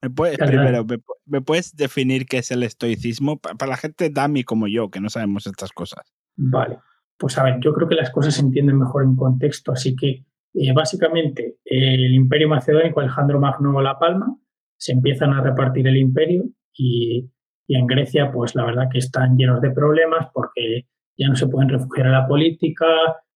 [0.01, 0.85] ¿Me puedes, primero.
[0.85, 3.39] ¿me, me puedes definir qué es el estoicismo?
[3.39, 6.13] Pa- Para la gente dami como yo, que no sabemos estas cosas.
[6.37, 6.77] Vale,
[7.17, 10.73] pues a yo creo que las cosas se entienden mejor en contexto, así que eh,
[10.73, 14.35] básicamente el imperio macedónico, Alejandro Magno La Palma,
[14.77, 17.29] se empiezan a repartir el imperio y,
[17.67, 21.69] en Grecia, pues la verdad que están llenos de problemas porque ya no se pueden
[21.69, 22.85] refugiar en la política,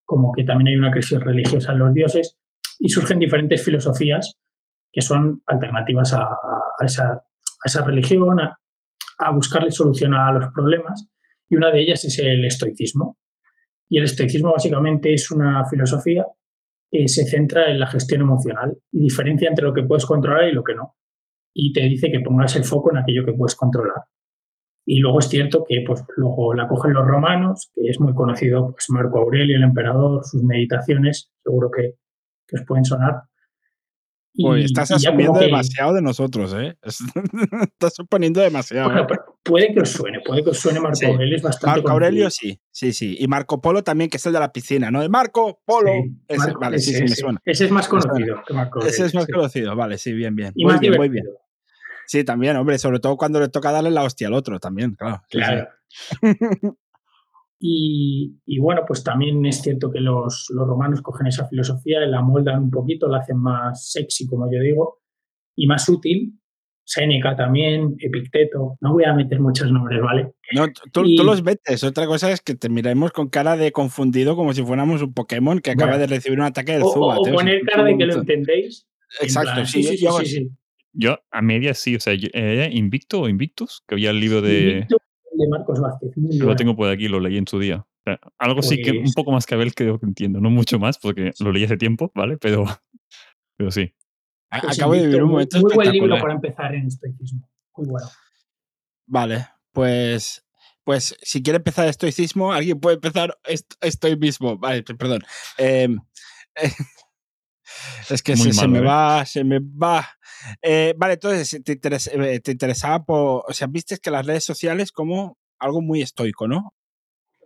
[0.05, 2.39] como que también hay una crisis religiosa en los dioses
[2.79, 4.37] y surgen diferentes filosofías
[4.91, 7.23] que son alternativas a, a esa,
[7.63, 8.57] a religión, a,
[9.17, 11.07] a buscarle solución a los problemas
[11.49, 13.17] y una de ellas es el estoicismo.
[13.91, 16.25] Y el estoicismo básicamente es una filosofía
[16.89, 20.53] que se centra en la gestión emocional y diferencia entre lo que puedes controlar y
[20.53, 20.95] lo que no.
[21.53, 24.05] Y te dice que pongas el foco en aquello que puedes controlar.
[24.85, 28.71] Y luego es cierto que pues, luego la cogen los romanos, que es muy conocido,
[28.71, 31.95] pues Marco Aurelio, el emperador, sus meditaciones, seguro que,
[32.47, 33.23] que os pueden sonar.
[34.33, 36.77] Uy, estás asumiendo que- demasiado de nosotros, ¿eh?
[37.63, 38.85] estás suponiendo demasiado.
[38.85, 39.05] Bueno, ¿eh?
[39.07, 41.05] pero puede que os suene, puede que os suene Marco Sí.
[41.05, 42.53] Aurelio, es bastante Marco Aurelio conocido.
[42.53, 43.15] sí, sí, sí.
[43.19, 45.07] Y Marco Polo también, que es el de la piscina, ¿no?
[45.09, 45.91] Marco Polo.
[45.91, 47.41] Sí, Ese, Marco- vale, sí, ese, sí, me suena.
[47.45, 48.93] Ese es más conocido que Marco Aurelio.
[48.95, 49.31] Ese es más sí.
[49.33, 50.53] conocido, vale, sí, bien, bien.
[50.55, 51.25] Y muy más bien, muy bien.
[52.07, 55.21] Sí, también, hombre, sobre todo cuando le toca darle la hostia al otro, también, claro.
[55.29, 55.67] Claro.
[57.63, 62.21] Y, y bueno, pues también es cierto que los, los romanos cogen esa filosofía, la
[62.23, 64.99] moldan un poquito, la hacen más sexy, como yo digo,
[65.55, 66.33] y más útil.
[66.83, 68.77] Séneca también, Epicteto.
[68.81, 70.31] No voy a meter muchos nombres, ¿vale?
[70.53, 71.83] No, tú, Y- tú los metes.
[71.83, 75.59] Otra cosa es que te miremos con cara de confundido como si fuéramos un Pokémon
[75.59, 76.07] que acaba Bueno.
[76.07, 77.19] de recibir un ataque del O, o- Zubat.
[77.19, 77.31] o ¿eh?
[77.33, 78.87] poner cara de que lo entendéis.
[79.19, 80.49] en Exacto, plan, sí, sí, sí, yo- sí, sí.
[80.93, 84.41] Yo a medias sí, o sea, yo- era Invicto o Invictus, que había el libro
[84.41, 84.71] de...
[84.71, 84.97] Invicto
[85.41, 86.11] de Marcos Vázquez.
[86.17, 87.77] Muy Lo tengo por aquí, lo leí en su día.
[87.77, 90.49] O sea, algo sí que un Pues- poco más que Abel creo que entiendo, no
[90.49, 92.37] mucho más porque lo leí hace tiempo, ¿vale?
[92.37, 92.65] Pero,
[93.57, 93.93] pero sí.
[94.49, 97.47] A- Pues Acabo de vivir un muy- momento Muy buen libro para empezar en estoicismo.
[97.77, 98.07] Muy bueno.
[99.07, 100.45] Vale, pues,
[100.83, 104.57] pues si quiere empezar estoicismo, alguien puede empezar est- estoy mismo.
[104.57, 105.21] Vale, perdón.
[105.57, 105.99] Em,
[108.09, 108.81] es que se, me ¿eh?
[108.81, 110.05] va, se me va.
[110.61, 114.43] Eh, vale, entonces te, interes- eh, te interesaba por, o sea, viste que las redes
[114.43, 116.73] sociales como algo muy estoico, ¿no?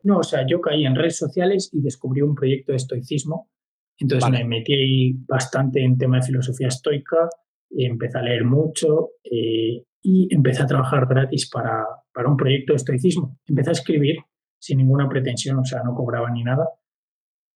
[0.03, 3.49] No, o sea, yo caí en redes sociales y descubrí un proyecto de estoicismo.
[3.97, 4.43] Entonces Vale.
[4.43, 7.29] me metí ahí bastante en tema de filosofía estoica,
[7.69, 11.83] y empecé a leer mucho eh, y empecé a trabajar gratis para,
[12.13, 13.39] para un proyecto de estoicismo.
[13.45, 14.17] Empecé a escribir
[14.59, 16.69] sin ninguna pretensión, o sea, no cobraba ni nada.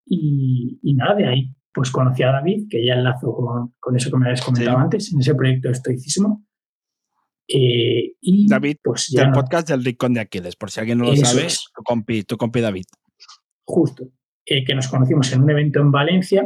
[0.05, 4.10] Y, y nada, de ahí pues conocí a David, que ya enlazo con, con eso
[4.10, 4.84] que me habías comentado Sí.
[4.84, 6.45] antes, en ese proyecto de estoicismo.
[7.47, 10.99] Eh, y David, pues ya Del no- podcast del Rincón de Aquiles, por si alguien
[10.99, 11.65] no lo Eso sabe, es.
[11.75, 12.86] tu compi, tu compi David.
[13.65, 14.03] justo,
[14.45, 16.43] eh, que nos conocimos en un evento en Valencia,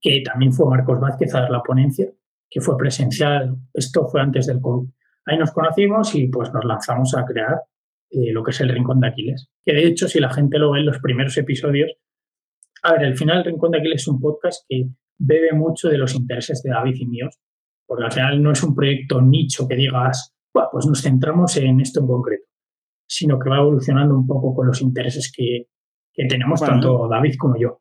[0.00, 2.06] que también fue Marcos Vázquez a dar la ponencia,
[2.50, 4.88] que fue presencial, esto fue antes del COVID.
[5.26, 7.62] Ahí nos conocimos y pues nos lanzamos a crear
[8.10, 9.48] eh, lo que es el Rincón de Aquiles.
[9.64, 11.90] Que de hecho, si la gente lo ve en los primeros episodios,
[12.86, 15.98] a ver, al final el Rincón de Aquiles es un podcast que bebe mucho de
[15.98, 17.38] los intereses de David y míos,
[17.86, 21.80] porque al final no es un proyecto nicho que digas, "Buah, pues nos centramos en
[21.80, 22.46] esto en concreto,
[23.08, 25.68] sino que va evolucionando un poco con los intereses que,
[26.12, 26.74] que tenemos Bueno.
[26.74, 27.80] tanto David como yo.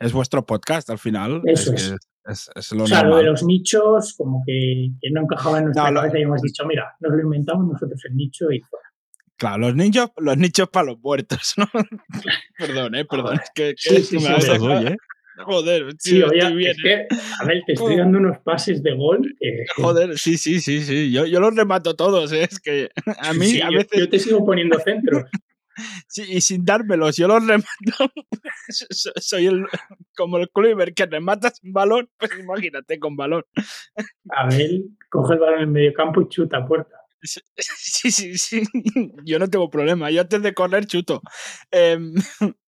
[0.00, 1.40] Es vuestro podcast al final.
[1.44, 1.90] Eso es, es.
[1.90, 5.58] que es, es lo O sea, lo de los nichos, como que, que no encajaba
[5.58, 8.50] en nuestra No, lo- cabeza y hemos dicho, mira, nos lo inventamos nosotros el nicho
[8.50, 8.84] y fuera.
[9.36, 11.66] Claro, los nichos, los nichos para los muertos, ¿no?
[12.58, 13.34] perdón, eh, perdón.
[13.42, 14.96] Es que, que- Sí, sí, que me sí, ¿eh?
[15.44, 17.06] Joder, Sí, oye, estoy bien, es eh.
[17.10, 19.34] que, a ver, te estoy dando unos pases de gol.
[19.40, 21.10] que- Joder, sí, sí, sí, sí.
[21.10, 22.44] Yo, yo los remato todos, ¿eh?
[22.48, 25.24] Es que a mí sí, a yo- veces, Yo te sigo poniendo centros.
[26.06, 27.66] sí, y sin dármelos, yo los remato.
[28.68, 29.64] So- Soy el,
[30.16, 33.42] como el Kluivert que remata sin balón, pues imagínate con balón.
[34.30, 36.94] Abel coge el balón en el medio campo y chuta a puerta.
[37.24, 38.62] Sí, sí, sí.
[39.24, 40.10] Yo no tengo problema.
[40.10, 41.22] Yo antes de correr chuto.
[41.70, 42.14] Em,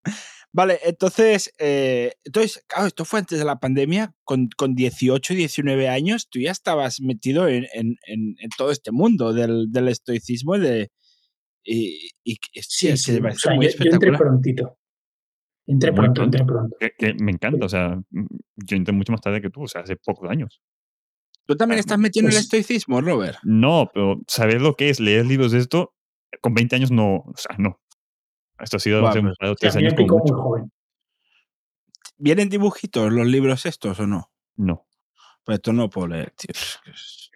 [0.52, 4.14] vale, entonces, eh, entonces, claro, esto fue antes de la pandemia.
[4.24, 8.92] Con, con 18, 19 años, tú ya estabas metido en, en- en- en todo este
[8.92, 10.90] mundo del, del estoicismo y de.
[11.68, 12.12] Y,
[12.60, 14.78] sí, es que me O sea, muy yo, yo entré prontito.
[15.68, 16.38] Entré pronto, pronto.
[16.38, 16.76] entré pronto.
[16.78, 19.68] Que, que me encanta, o sea, mm, yo entré mucho más tarde que tú, o
[19.68, 20.60] sea, hace pocos años.
[21.46, 23.38] ¿Tú también estás metido en el Pues- estoicismo, Robert?
[23.44, 25.94] No, pero saber lo que es leer libros de esto,
[26.40, 27.80] con 20 años no, o sea, no.
[28.58, 30.34] Esto ha sido hace pues, unos O sea, años como mucho.
[30.34, 30.72] joven.
[32.18, 34.30] ¿Vienen dibujitos los libros estos o no?
[34.56, 34.86] No.
[35.44, 36.50] Pues esto no puedo leer, tío.
[36.52, 37.30] Es que, es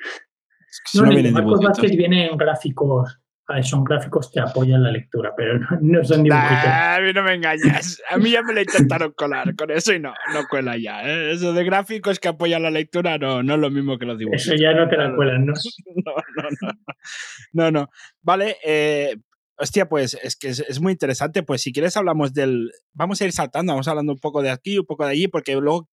[0.85, 1.79] que si No, no vienen Marcos dibujitos.
[1.83, 3.19] Vázquez vienen gráficos,
[3.62, 6.64] son gráficos que apoyan la lectura, pero no, no son dibujitos.
[6.64, 8.00] Nah, a mí no me engañas.
[8.10, 11.02] A mí ya me lo intentaron colar con eso y no, no cuela ya.
[11.08, 11.32] ¿eh?
[11.32, 14.42] Eso de gráficos que apoyan la lectura no, no es lo mismo que los dibujos.
[14.42, 15.52] Eso ya no te la cuelan, ¿no?
[16.04, 16.72] No, no, no.
[17.52, 17.88] No, no.
[18.22, 19.16] Vale, eh,
[19.56, 21.42] hostia, pues es que es, es muy interesante.
[21.42, 22.70] Pues si quieres hablamos del...
[22.92, 25.54] Vamos a ir saltando, vamos hablando un poco de aquí, un poco de allí, porque
[25.54, 25.88] luego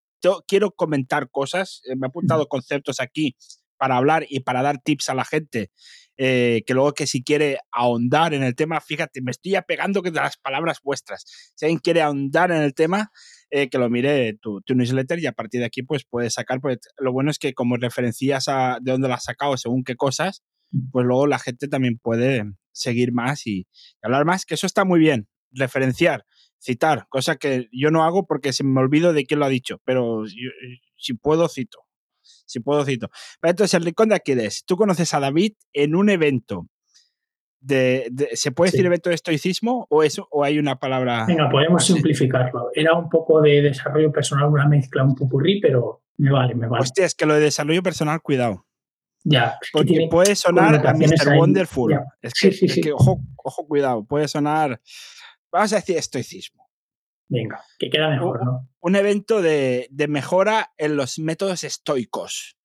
[0.47, 1.81] quiero comentar cosas.
[1.89, 3.35] eh, Me he apuntado conceptos aquí
[3.77, 5.71] para hablar y para dar tips a la gente.
[6.17, 10.11] Eh, que luego que si quiere ahondar en el tema, fíjate, me estoy apegando que
[10.11, 11.23] de las palabras vuestras.
[11.55, 13.11] Si alguien quiere ahondar en el tema,
[13.49, 16.59] eh, que lo mire tu, tu newsletter y a partir de aquí pues puedes sacar,
[16.59, 19.95] pues lo bueno es que como referencias a de dónde la has sacado según qué
[19.95, 20.43] cosas,
[20.91, 23.65] pues luego la gente también puede seguir más y, y
[24.01, 26.25] hablar más, que eso está muy bien, referenciar,
[26.59, 29.81] citar, cosa que yo no hago porque se me olvido de quién lo ha dicho,
[29.85, 30.51] pero yo-
[30.97, 31.79] si puedo cito,
[32.45, 33.09] si puedo cito.
[33.41, 36.67] Pero entonces el rincón de Aquiles, tú conoces a David en un evento.
[37.59, 38.77] De, de- ¿Se puede Sí.
[38.77, 41.25] decir evento de estoicismo o, es, o hay una palabra?
[41.25, 42.69] Venga, podemos simplificarlo.
[42.73, 46.83] Era un poco de desarrollo personal, una mezcla, un popurrí, pero me vale, me vale.
[46.83, 48.65] Hostia, es que lo de desarrollo personal, cuidado.
[49.23, 51.29] ya, es Porque puede sonar a Mr.
[51.31, 51.91] ahí, Wonderful.
[51.93, 52.05] ya.
[52.21, 54.05] Es que, sí, es que ojo, ojo, cuidado.
[54.05, 54.79] Puede sonar.
[55.51, 56.66] Vamos a decir estoicismo.
[57.29, 58.69] Venga, que queda mejor, ¿no?
[58.79, 62.57] Un evento de, de mejora en los métodos estoicos.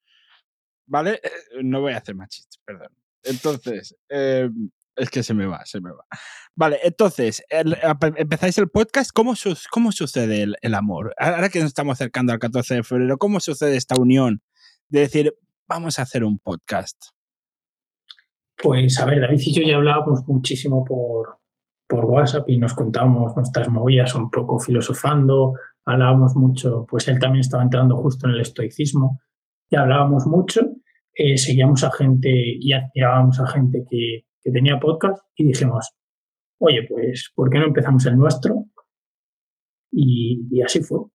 [0.86, 1.20] ¿Vale?
[1.22, 2.88] Eh, No voy a hacer más chistes, perdón.
[3.24, 4.48] Entonces, eh,
[4.96, 6.04] es que se me va, se me va.
[6.54, 7.76] Vale, entonces, el-
[8.16, 9.10] empezáis el podcast.
[9.12, 11.14] ¿Cómo, su- cómo sucede el, el amor?
[11.18, 14.42] Ahora que nos estamos acercando al 14 de febrero, ¿cómo sucede esta unión?
[14.88, 15.34] De decir,
[15.66, 16.96] vamos a hacer un podcast?
[18.62, 21.38] Pues a ver, David y yo ya hablábamos muchísimo por,
[21.92, 25.52] por WhatsApp y nos contábamos nuestras movidas un poco filosofando,
[25.84, 29.20] hablábamos mucho, pues él también estaba entrando justo en el estoicismo
[29.68, 30.62] y hablábamos mucho,
[31.12, 35.92] eh, seguíamos a gente y admirábamos a gente que, que tenía podcast y dijimos,
[36.60, 38.64] oye, pues, ¿por qué no empezamos el nuestro?
[39.90, 40.98] Y, y así fue.
[40.98, 41.10] O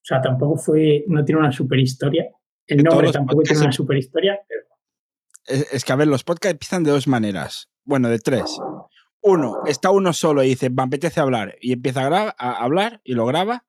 [0.00, 2.28] sea, tampoco fue, no tiene una super historia.
[2.68, 4.62] El Que nombre tampoco tiene una super historia, pero
[5.46, 7.68] Es, es que, a ver, los podcasts empiezan de dos maneras.
[7.84, 8.60] Bueno, de tres.
[9.26, 11.56] Uno, está uno solo y dice, me apetece hablar.
[11.62, 13.64] Y empieza a, a hablar y lo graba.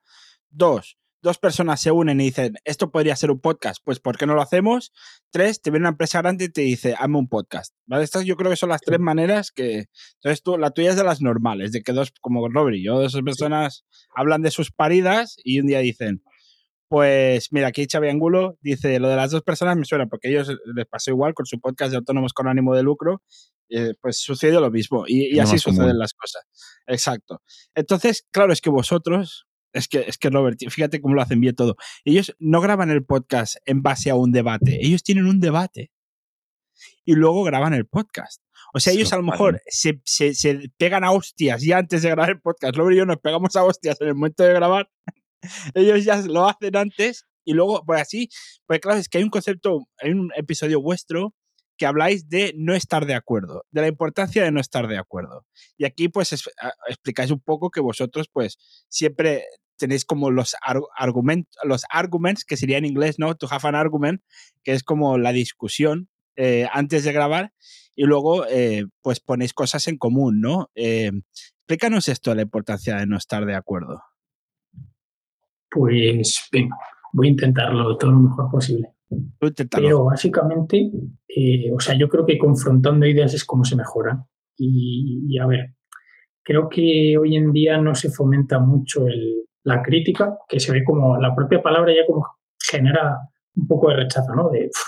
[0.50, 4.26] Dos, dos personas se unen y dicen, esto podría ser un podcast, pues ¿por qué
[4.26, 4.92] no lo hacemos?
[5.32, 7.74] Tres, te viene una empresa grande y te dice, hazme un podcast.
[7.86, 8.04] ¿Vale?
[8.04, 9.86] Estas yo creo que son las tres maneras que...
[10.16, 13.00] Entonces tú, la tuya es de las normales, de que dos, como Robert y yo,
[13.00, 16.22] dos personas hablan de sus paridas y un día dicen,
[16.88, 20.32] pues mira, aquí Xavi Angulo dice, lo de las dos personas me suena porque a
[20.32, 23.22] ellos les pasó igual con su podcast de autónomos con ánimo de lucro,
[23.70, 25.78] eh, pues sucedió lo mismo y, así más común.
[25.78, 26.44] suceden las cosas.
[26.88, 27.42] Exacto.
[27.74, 31.56] Entonces, claro, es que vosotros, es que, es que Robert, fíjate cómo lo hacen bien
[31.56, 31.76] todo.
[32.04, 35.92] Ellos no graban el podcast en base a un debate, ellos tienen un debate
[37.04, 38.42] y luego graban el podcast.
[38.74, 41.78] O sea, Se ellos lo a lo mejor se, se- se pegan a hostias ya
[41.78, 42.76] antes de grabar el podcast.
[42.76, 44.90] Robert y yo nos pegamos a hostias en el momento de grabar.
[45.76, 48.30] ellos ya lo hacen antes y luego, pues así,
[48.68, 51.34] pues claro, es que hay un concepto, hay un episodio vuestro
[51.78, 55.46] que habláis de no estar de acuerdo, de la importancia de no estar de acuerdo.
[55.78, 58.58] Y aquí pues es- a- explicáis un poco que vosotros pues
[58.90, 59.44] siempre
[59.78, 60.56] tenéis como los
[60.98, 63.36] argumentos, los arguments, que sería en inglés, ¿no?
[63.36, 64.22] To have an argument,
[64.64, 67.52] que es como la discusión eh, antes de grabar
[67.96, 70.70] y luego eh, pues ponéis cosas en común, ¿no?
[70.76, 71.12] Eh,
[71.60, 74.02] explícanos esto la importancia de no estar de acuerdo.
[75.76, 76.76] Pues venga,
[77.14, 78.94] voy a intentarlo todo lo mejor posible.
[79.72, 80.90] Pero básicamente,
[81.28, 84.26] eh, o sea, yo creo que confrontando ideas es como se mejora.
[84.58, 85.76] Y, y, a ver,
[86.44, 90.84] creo que hoy en día no se fomenta mucho el- la crítica, que se ve
[90.84, 92.26] como la propia palabra ya como
[92.60, 93.18] genera
[93.56, 94.50] un poco de rechazo, ¿no?
[94.50, 94.82] De "Uf,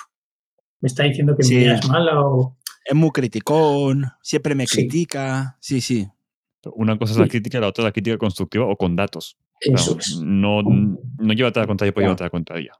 [0.81, 1.55] me está diciendo que Sí.
[1.55, 4.77] mi idea es mala o es muy criticón, siempre me Sí.
[4.87, 5.57] critica.
[5.59, 6.07] Sí, sí.
[6.75, 7.31] Una cosa es la Sí.
[7.31, 9.37] crítica, la otra es la crítica constructiva o con datos.
[9.59, 10.21] Eso Claro, es.
[10.23, 12.15] no, no lleva a la contraria, puede Claro.
[12.15, 12.71] llevar a la contraria.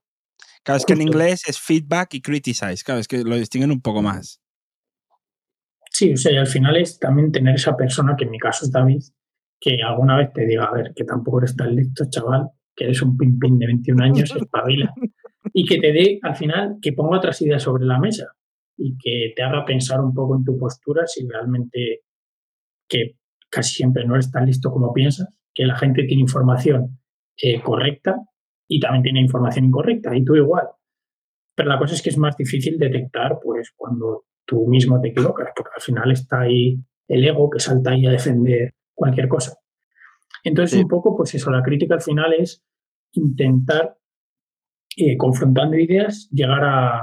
[0.64, 2.84] Claro, es que en inglés es feedback y criticize.
[2.84, 4.42] Claro, es que lo distinguen un poco más.
[5.92, 8.66] Sí, o sea, y al final es también tener esa persona, que en mi caso
[8.66, 9.02] es David,
[9.60, 13.02] que alguna vez te diga, a ver, que tampoco eres tan listo, chaval, que eres
[13.02, 14.94] un pin pin de 21 años, espabila.
[15.54, 18.28] Y que te dé, al final, que ponga otras ideas sobre la mesa
[18.78, 22.02] y que te haga pensar un poco en tu postura si realmente,
[22.88, 23.16] que
[23.50, 27.00] casi siempre no eres tan listo como piensas, que la gente tiene información
[27.42, 28.16] eh, correcta
[28.68, 30.68] y también tiene información incorrecta, y tú igual.
[31.56, 35.50] Pero la cosa es que es más difícil detectar, pues, cuando tú mismo te equivocas,
[35.56, 39.58] porque al final está ahí el ego que salta ahí a defender cualquier cosa.
[40.44, 40.84] Entonces, Sí.
[40.84, 42.64] un poco, pues eso, la crítica al final es
[43.14, 43.98] intentar,
[44.96, 46.98] eh, confrontando ideas, llegar a,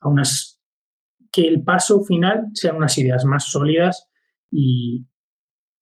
[0.00, 0.60] a unas.
[1.32, 4.10] que el paso final sean unas ideas más sólidas
[4.50, 5.06] y,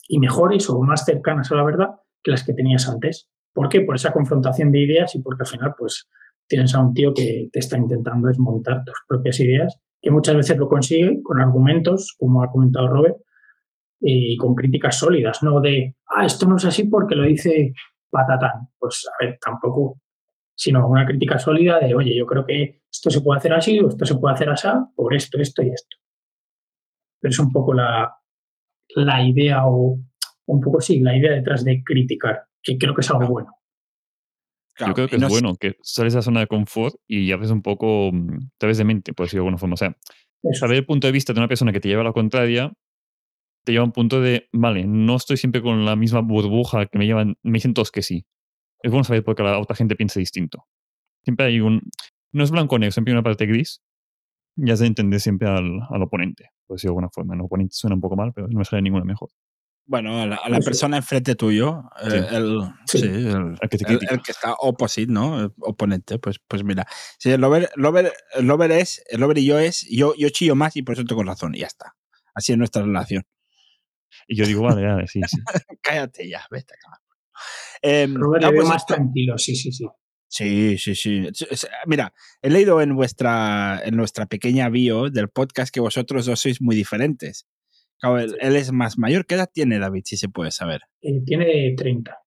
[0.09, 1.89] y mejores o más cercanas a la verdad
[2.23, 3.29] que las que tenías antes.
[3.53, 3.83] ¿Por qué?
[3.83, 6.09] Por esa confrontación de ideas y porque al final, pues,
[6.49, 10.59] tienes a un tío que te está intentando desmontar tus propias ideas, que muchas veces
[10.59, 13.17] lo consigue con argumentos, como ha comentado Robert,
[14.01, 17.73] y con críticas sólidas, no de, ah, esto no es así porque lo dice
[18.11, 18.69] patatán.
[18.79, 20.01] Pues, a ver, tampoco,
[20.55, 23.89] sino una crítica sólida de, oye, yo creo que esto se puede hacer así o
[23.89, 25.97] esto se puede hacer así por esto, esto y esto.
[27.21, 28.13] Pero es un poco la,
[28.97, 29.99] la idea o
[30.47, 33.51] un poco sí, la idea detrás de criticar, que creo que es algo bueno.
[34.75, 37.27] Claro, Yo creo que es no bueno que sales de la zona de confort y
[37.27, 39.75] ya ves un poco, mm, te ves de mente, por decirlo de alguna forma.
[39.75, 39.97] O sea,
[40.43, 40.61] Eso.
[40.61, 42.73] saber el punto de vista de una persona que te lleva a la contraria
[43.65, 46.99] te lleva a un punto de, vale, no estoy siempre con la misma burbuja que
[46.99, 48.27] me llevan, me dicen todos que sí.
[48.83, 50.67] Es bueno saber porque la otra gente piensa distinto.
[51.25, 51.83] Siempre hay un,
[52.33, 53.81] no es blanco o negro, siempre hay una parte gris
[54.57, 57.35] y has de entender siempre al, al oponente, por decirlo de alguna forma.
[57.35, 59.31] El oponente suena un poco mal, pero no me sale ninguna mejor.
[59.85, 60.65] Bueno, a la, a la Eso.
[60.65, 62.17] persona enfrente tuyo, eh, Sí.
[62.37, 62.99] el, Sí.
[63.01, 64.15] sí, el, Al que te el- critica.
[64.15, 65.53] el que está opposite, ¿no?
[65.59, 66.87] Oponente, pues, pues mira.
[67.19, 70.55] Sí, el Lover, Lover, el Lover es, el Lover y yo es, yo, yo chillo
[70.55, 71.95] más y por eso tengo razón, y ya está.
[72.35, 73.25] Así es nuestra relación.
[74.29, 75.37] Y yo digo, vale, vale, sí, sí.
[75.83, 76.99] Cállate ya, vete a acabar.
[77.83, 79.87] Em, Robert no, pues más esto- tranquilo, sí, sí, sí.
[80.29, 81.29] Sí, sí, sí.
[81.87, 86.63] Mira, he leído en vuestra, en nuestra pequeña bio del podcast que vosotros dos sois
[86.63, 87.47] muy diferentes.
[88.03, 89.27] Él, él es más mayor.
[89.27, 90.83] ¿Qué edad tiene David, si se puede saber?
[91.01, 92.19] Eh, tiene 30.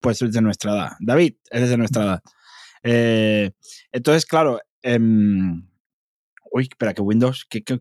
[0.00, 0.90] Pues es de nuestra edad.
[1.00, 2.22] David, eres de nuestra edad.
[2.82, 3.50] Eh,
[3.92, 5.64] entonces, claro, em,
[6.52, 7.80] Uy, espera, que Windows, que, que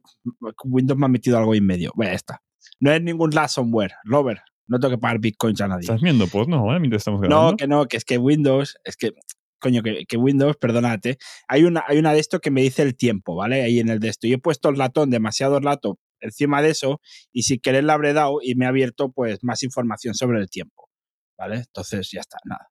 [0.64, 1.92] Windows me ha metido algo en medio.
[1.94, 2.42] Bueno, ya está.
[2.80, 4.42] No es ningún ransomware, Robert.
[4.68, 5.82] No tengo que pagar bitcoins a nadie.
[5.82, 7.52] ¿Estás viendo porno ahora mientras estamos grabando?
[7.52, 9.12] No, que no, que es que Windows, es que,
[9.60, 11.18] coño, que, que Windows, perdónate,
[11.50, 13.62] hay una, hay una de esto que me dice el tiempo, ¿vale?
[13.62, 14.28] Ahí en el de esto.
[14.28, 18.14] Yo he puesto el ratón, demasiado rato encima de eso, y si querer la habré
[18.14, 20.90] dado y me ha abierto pues más información sobre el tiempo,
[21.38, 21.58] ¿vale?
[21.58, 22.70] Entonces ya está, nada.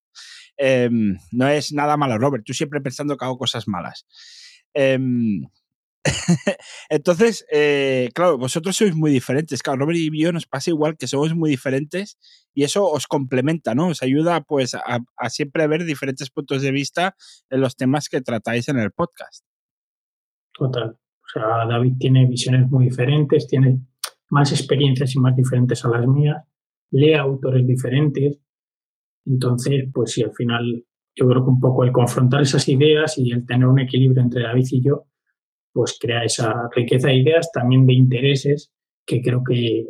[0.56, 4.06] Em, no es nada malo, Robert, tú siempre pensando que hago cosas malas.
[4.74, 5.42] Em,
[6.88, 9.62] entonces, eh, claro, vosotros sois muy diferentes.
[9.62, 12.18] Claro, Robert y yo nos pasa igual que somos muy diferentes
[12.54, 13.88] y eso os complementa, ¿no?
[13.88, 17.16] Os ayuda pues a, a siempre ver diferentes puntos de vista
[17.50, 19.44] en los temas que tratáis en el podcast.
[20.52, 20.98] Total.
[21.34, 23.80] David tiene visiones muy diferentes, tiene
[24.30, 26.44] más experiencias y más diferentes a las mías,
[26.90, 28.38] lee autores diferentes.
[29.26, 33.32] Entonces, pues sí, al final yo creo que un poco el confrontar esas ideas y
[33.32, 35.06] el tener un equilibrio entre David y yo,
[35.72, 38.72] pues crea esa riqueza de ideas, también de intereses,
[39.04, 39.86] que creo que,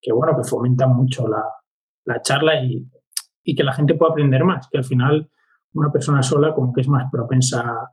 [0.00, 1.42] que bueno, que fomentan mucho la,
[2.04, 2.88] la charla y,
[3.42, 5.30] y, que la gente pueda aprender más, que al final
[5.72, 7.90] una persona sola como que es más propensa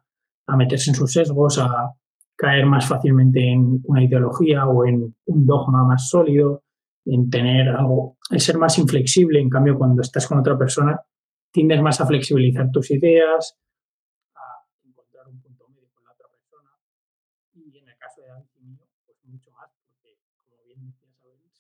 [0.48, 1.92] a meterse en sus sesgos, a
[2.36, 6.64] caer más fácilmente en una ideología o en un dogma más sólido,
[7.06, 11.00] en tener algo, el ser más inflexible, en cambio cuando estás con otra persona
[11.52, 13.58] tiendes más a flexibilizar tus ideas,
[14.36, 16.70] a encontrar un punto medio con la otra persona.
[17.54, 20.18] Y en el caso de David y mío, pues mucho más, porque
[20.50, 21.16] como bien decías,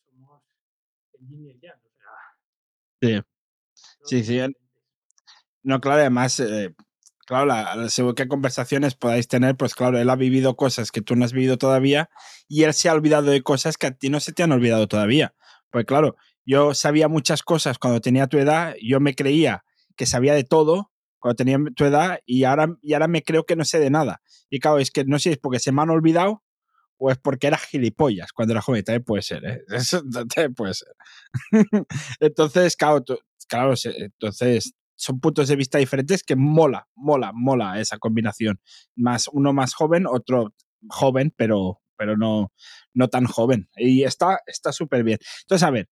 [0.05, 0.41] somos
[1.19, 3.23] el yin y el yang, o sea...
[4.05, 4.55] Sí, sí, sí.
[5.63, 6.73] No, claro, además, eh,
[7.25, 11.15] claro, la, según qué conversaciones podáis tener, pues claro, él ha vivido cosas que tú
[11.15, 12.10] no has vivido todavía
[12.47, 14.88] y él se ha olvidado de cosas que a ti no se te han olvidado
[14.88, 15.34] todavía.
[15.69, 19.63] Pues claro, yo sabía muchas cosas cuando tenía tu edad, yo me creía
[19.95, 23.55] que sabía de todo cuando tenía tu edad y ahora, y ahora me creo que
[23.55, 24.21] no sé de nada.
[24.49, 26.43] Y claro, es que no sé si es porque se me han olvidado
[26.97, 28.84] o es porque era gilipollas cuando era joven.
[28.84, 29.62] También puede ser, ¿eh?
[29.69, 30.89] Eso también puede ser.
[32.19, 33.03] entonces, claro,
[33.47, 38.59] claro, entonces son puntos de vista diferentes que mola, mola, mola esa combinación.
[38.95, 40.53] Más uno más joven, otro
[40.89, 42.51] joven, pero, pero no,
[42.93, 43.67] no tan joven.
[43.75, 44.37] Y está
[44.71, 45.17] súper bien.
[45.41, 45.89] Entonces, a ver,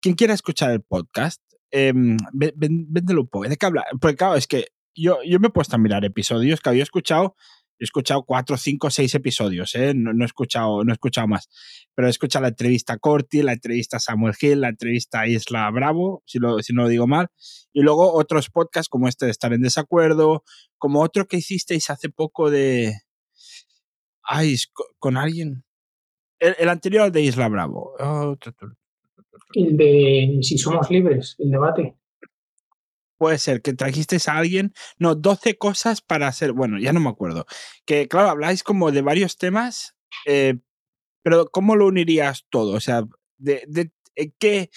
[0.00, 1.92] quien quiera escuchar el podcast, eh,
[2.32, 3.46] véndelo un poco.
[3.46, 3.84] ¿De qué habla?
[4.00, 7.36] Porque claro, es que yo, yo me he puesto a mirar episodios que había escuchado.
[7.78, 9.92] He escuchado cuatro, cinco, seis episodios, ¿eh?
[9.94, 11.48] no, he escuchado, no he escuchado más.
[11.94, 15.28] Pero he escuchado la entrevista a Corti, la entrevista a Samuel Hill, la entrevista a
[15.28, 17.28] Isla Bravo, si no lo digo mal.
[17.72, 20.42] Y luego otros podcasts como este de Estar en Desacuerdo,
[20.78, 22.94] como otro que hicisteis hace poco de.
[24.22, 24.56] Ay,
[24.98, 25.64] con alguien.
[26.38, 27.94] El, el anterior de Isla Bravo.
[28.00, 28.36] Oh,
[29.54, 31.96] el de si somos libres, el debate.
[33.18, 37.08] Puede ser que trajiste a alguien, no, 12 cosas para hacer, bueno, ya no me
[37.08, 37.46] acuerdo.
[37.86, 40.58] Que claro, habláis como de varios temas, eh,
[41.22, 42.74] pero ¿cómo lo unirías todo?
[42.74, 43.04] O sea,
[43.38, 44.70] de, de, de ¿qué,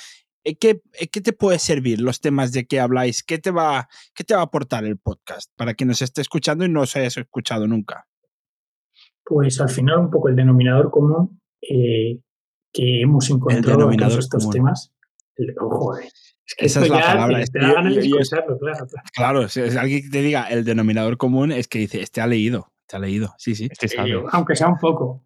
[0.44, 3.24] ¿qué, ¿qué, te puede servir los temas de que habláis?
[3.24, 6.66] ¿Qué te, va, ¿Qué te va a aportar el podcast para quien nos esté escuchando
[6.66, 8.08] y no os hayas escuchado nunca?
[9.24, 12.20] Pues al final un poco el denominador común eh,
[12.74, 14.54] que hemos encontrado en todos estos común.
[14.54, 14.94] temas.
[15.62, 16.10] Ojo, eh.
[16.50, 17.44] Es que Esa es la palabra.
[17.52, 18.88] Claro, claro.
[19.14, 22.28] Claro, si es alguien que te diga el denominador común, es que dice, este ha
[22.28, 23.68] leído, te ha leído, sí, sí.
[23.70, 24.14] Este sabe.
[24.14, 25.24] Eh, aunque sea un poco.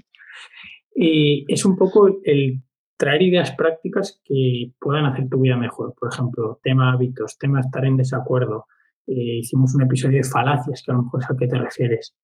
[0.95, 2.61] y es un poco el
[2.95, 5.93] traer ideas prácticas que puedan hacer tu vida mejor.
[5.99, 8.67] Por ejemplo, tema hábitos, tema estar en desacuerdo.
[9.07, 12.15] Eh, hicimos un episodio de falacias, que a lo mejor es a qué te refieres.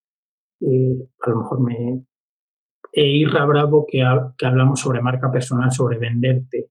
[0.61, 2.05] Eh, a lo mejor me,
[2.93, 6.69] e Irra Bravo, que, ha, que, hablamos sobre marca personal, sobre venderte.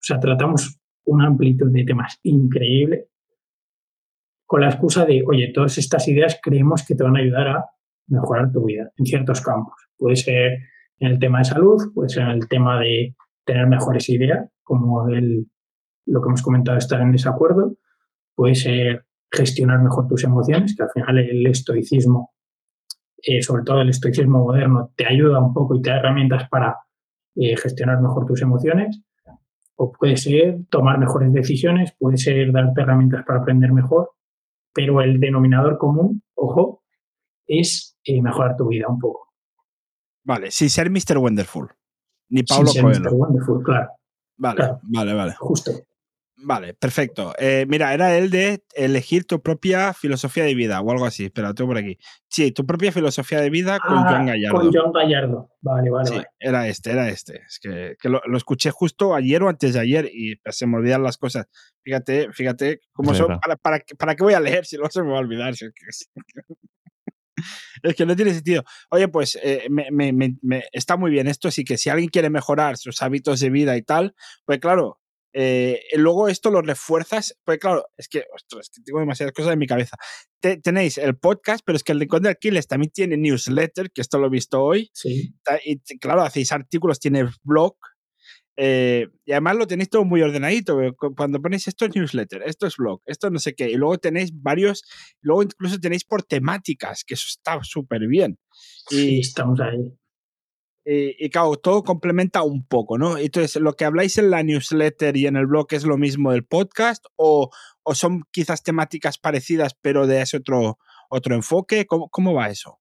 [0.00, 3.08] O sea, tratamos una amplitud de temas increíble
[4.46, 7.64] con la excusa de, oye, todas estas ideas creemos que te van a ayudar a
[8.06, 9.74] mejorar tu vida en ciertos campos.
[9.98, 10.58] Puede ser
[10.98, 15.08] en el tema de salud, puede ser en el tema de tener mejores ideas, como
[15.08, 15.46] el,
[16.06, 17.76] lo que hemos comentado, estar en desacuerdo,
[18.34, 22.32] puede ser gestionar mejor tus emociones, que al final el estoicismo
[23.22, 26.76] eh, sobre todo el estoicismo moderno, te ayuda un poco y te da herramientas para
[27.34, 29.02] eh, gestionar mejor tus emociones.
[29.80, 34.10] O puede ser tomar mejores decisiones, puede ser darte herramientas para aprender mejor,
[34.74, 36.82] pero el denominador común, ojo,
[37.46, 39.28] es eh, mejorar tu vida un poco.
[40.24, 41.18] Vale, sin ser Mr.
[41.18, 41.68] Wonderful.
[42.30, 43.10] Ni Pablo sin ser Coelho.
[43.10, 43.14] Mr.
[43.14, 43.88] Wonderful, claro.
[44.36, 44.80] Vale, claro.
[44.82, 45.34] vale, vale.
[45.38, 45.72] Justo.
[46.40, 47.34] Vale, perfecto.
[47.36, 51.24] Eh, mira, era el de elegir tu propia filosofía de vida o algo así.
[51.24, 51.98] Espera, tengo por aquí.
[52.28, 54.58] Sí, tu propia filosofía de vida con ah, John Gallardo.
[54.58, 55.50] Con John Gallardo.
[55.60, 56.06] Vale, vale.
[56.06, 56.28] Sí, vale.
[56.38, 57.42] era este, era este.
[57.44, 60.76] Es que, que lo, lo, escuché justo ayer o antes de ayer y se me
[60.76, 61.48] olvidan las cosas.
[61.82, 63.40] Fíjate, fíjate cómo son.
[63.40, 65.54] Para, para, ¿Para qué voy a leer si luego se me va a olvidar?
[67.82, 68.62] es que no tiene sentido.
[68.90, 72.30] Oye, pues eh, me, me, me, está muy bien esto, así que si alguien quiere
[72.30, 74.14] mejorar sus hábitos de vida y tal,
[74.44, 75.00] pues claro,
[75.40, 79.60] eh, luego esto lo refuerzas, pues claro, es que, ostras, que tengo demasiadas cosas en
[79.60, 79.96] mi cabeza.
[80.40, 84.18] tenéis el podcast, pero es que el Rincón de Aquiles también tiene newsletter, que esto
[84.18, 84.90] lo he visto hoy.
[84.92, 85.32] Sí.
[85.64, 87.76] Y claro, hacéis artículos, tiene blog,
[88.56, 90.76] eh, y además lo tenéis todo muy ordenadito.
[91.16, 93.70] Cuando ponéis esto es newsletter, esto es blog, esto no sé qué.
[93.70, 94.82] Y luego tenéis varios,
[95.20, 98.40] luego incluso tenéis por temáticas, que eso está súper bien.
[98.90, 99.96] Y, sí, estamos ahí.
[100.90, 103.18] Y, claro, todo complementa un poco, ¿no?
[103.18, 106.44] Entonces, lo que habláis en la newsletter y en el blog es lo mismo del
[106.44, 107.50] podcast o,
[107.82, 110.78] o son quizás temáticas parecidas pero de ese otro,
[111.10, 111.86] otro enfoque.
[111.86, 112.78] ¿Cómo, cómo va eso?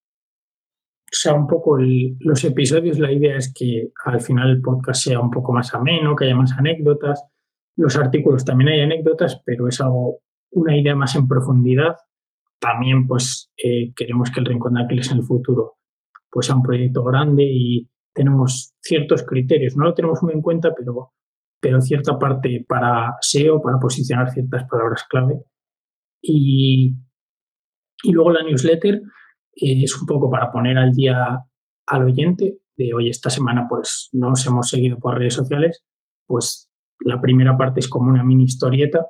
[1.08, 5.22] o sea, un poco los episodios, la idea es que al final el podcast sea
[5.22, 7.24] un poco más ameno, que haya más anécdotas.
[7.78, 10.20] Los artículos también hay anécdotas, pero es algo,
[10.52, 11.96] una idea más en profundidad.
[12.60, 15.76] También, pues, eh, queremos que el Rincón de Aquiles en el futuro
[16.30, 19.78] pues sea un proyecto grande y tenemos ciertos criterios.
[19.78, 21.14] No lo tenemos muy en cuenta, pero,
[21.62, 25.36] pero cierta parte para SEO, para posicionar ciertas palabras clave.
[26.22, 26.96] Y,
[28.04, 29.02] y luego la newsletter,
[29.54, 31.40] es un poco para poner al día
[31.88, 35.84] al oyente de, hoy esta semana pues nos hemos seguido por redes sociales,
[36.28, 39.06] pues la primera parte es como una mini historieta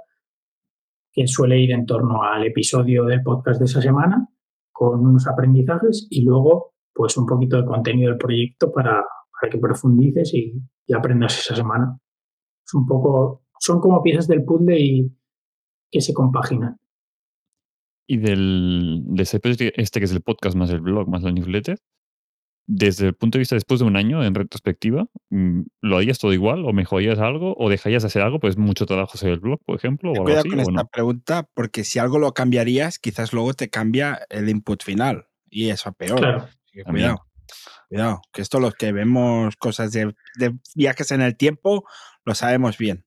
[1.12, 4.28] que suele ir en torno al episodio del podcast de esa semana
[4.72, 9.06] con unos aprendizajes y luego pues un poquito de contenido del proyecto para,
[9.40, 12.00] para que profundices y, y, aprendas esa semana.
[12.66, 15.16] Es un poco, son como piezas del puzzle y
[15.92, 16.78] que se compaginan.
[18.08, 21.78] Y del, de ese este que es el podcast más el blog más la newsletter,
[22.66, 26.34] desde el punto de vista después de un año en retrospectiva, mm, ¿lo harías todo
[26.34, 28.40] igual o mejorarías algo o dejarías de hacer algo?
[28.40, 30.12] Pues mucho trabajo hacer el blog, por ejemplo.
[30.12, 30.88] O algo así, con ¿o esta no?
[30.92, 35.90] pregunta porque si algo lo cambiarías, quizás luego te cambia el input final y eso
[35.90, 36.20] a peor.
[36.20, 36.48] Claro.
[36.84, 37.18] Cuidado.
[37.90, 41.86] Cuidado, que esto los que vemos cosas de, de viajes en el tiempo
[42.26, 43.06] lo sabemos bien.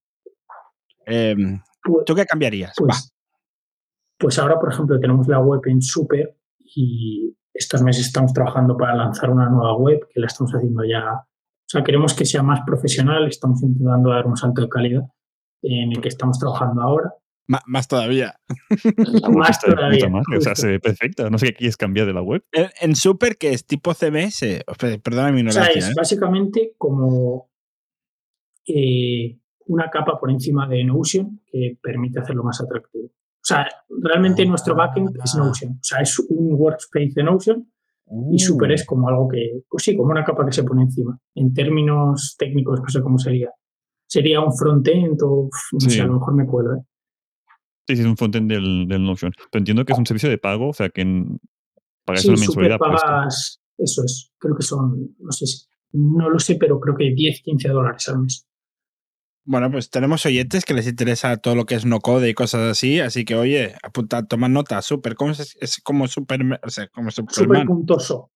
[1.07, 2.75] Em, Pues- ¿Tú qué cambiarías?
[2.77, 3.13] Pues,
[4.19, 8.95] pues ahora, por ejemplo, tenemos la web en Super y estos meses estamos trabajando para
[8.95, 11.13] lanzar una nueva web que la estamos haciendo ya.
[11.15, 15.03] O sea, queremos que sea más profesional, estamos intentando dar un salto de calidad
[15.63, 17.13] en el que estamos trabajando ahora.
[17.67, 18.35] Más todavía.
[19.33, 20.09] Más todavía.
[20.09, 21.29] madre, O sea, se ve perfecta.
[21.31, 22.45] No sé qué quieres cambiar de la web.
[22.53, 24.41] En, en Super, que es tipo CMS.
[24.79, 25.79] Pe- Perdona mi O sea, ignorancia.
[25.81, 25.95] es ¿eh?
[25.97, 27.51] básicamente como
[28.67, 33.07] eh, una capa por encima de Notion que permite hacerlo más atractivo.
[33.07, 35.73] O sea, realmente nuestro backend es Notion.
[35.73, 37.73] O sea, es un workspace de Notion
[38.33, 41.19] y Super es como algo que, pues sí, como una capa que se pone encima.
[41.35, 43.51] En términos técnicos, no sé cómo sería.
[44.07, 45.91] Sería un frontend o, no Sí.
[45.91, 46.81] sé, a lo mejor me cuelo, ¿eh?
[47.87, 49.33] Sí, sí, es un frontend del, del Notion.
[49.51, 51.41] Pero entiendo que es un servicio de pago, o sea, que en-
[52.05, 56.29] pagáis Sí, una Super mensualidad pagas, eso es, creo que son, no sé, si- no
[56.31, 58.47] lo sé, pero creo que 10, 15 dólares al mes.
[59.45, 62.61] Bueno, pues tenemos oyentes que les interesa todo lo que es no code y cosas
[62.71, 66.87] así, así que oye, apunta, toma nota, super, ¿cómo es, es como super, o sea,
[66.89, 67.67] como Superman?
[67.67, 68.31] Super.so.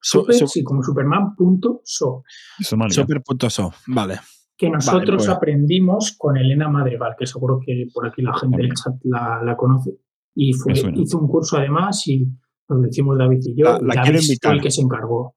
[0.00, 2.24] Su- Super, su- sí, como Superman.so.
[2.58, 2.94] De Somalia.
[2.94, 4.18] Super.so, vale.
[4.56, 5.28] Que nosotros pues.
[5.28, 9.56] aprendimos con Elena Madrigal, que seguro que por aquí la gente del chat la, la
[9.56, 9.92] conoce.
[10.34, 12.26] Y fue, hizo un curso además y
[12.68, 13.64] nos lo hicimos David y yo.
[13.64, 14.52] La- la David quiero invitar.
[14.54, 15.36] el que se encargó.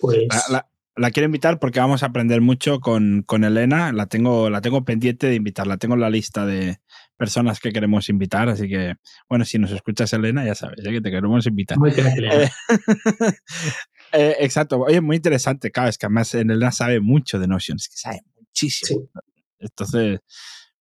[0.00, 3.92] Pues La, la- la quiero invitar porque vamos a aprender mucho con, con Elena.
[3.94, 5.78] La tengo, la tengo pendiente de invitarla.
[5.78, 6.80] Tengo la lista de
[7.16, 8.50] personas que queremos invitar.
[8.50, 10.90] Así que, bueno, si nos escuchas, Elena, ya sabes ¿eh?
[10.90, 11.78] que te queremos invitar.
[11.78, 11.92] muy.
[11.92, 12.50] Eh,
[14.12, 14.78] eh, exacto.
[14.80, 15.70] Oye, muy interesante.
[15.70, 17.76] Claro, es que además Elena sabe mucho de Notion.
[17.76, 18.20] Es que sabe
[18.52, 19.00] muchísimo.
[19.02, 19.20] Sí.
[19.58, 20.20] Entonces,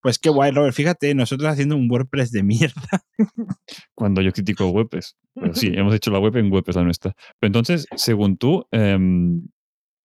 [0.02, 0.74] pues qué guay, Robert.
[0.74, 3.04] Fíjate, nosotros haciendo un WordPress de mierda.
[3.96, 5.18] Cuando yo critico WordPress.
[5.36, 7.14] Pero sí, hemos hecho la web en WordPress la nuestra.
[7.40, 9.48] Pero entonces, según tú, em,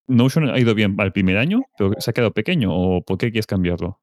[0.07, 2.71] Notion ha ido bien al primer año, pero se ha quedado pequeño.
[2.73, 4.01] ¿O por qué quieres cambiarlo?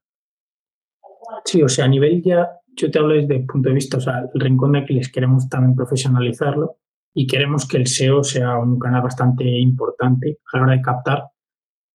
[1.45, 4.01] Sí, o sea, a nivel ya, yo te hablo desde el punto de vista, o
[4.01, 6.77] sea, el rincón de Aquiles queremos también profesionalizarlo
[7.13, 11.23] y queremos que el SEO sea un canal bastante importante a la hora de captar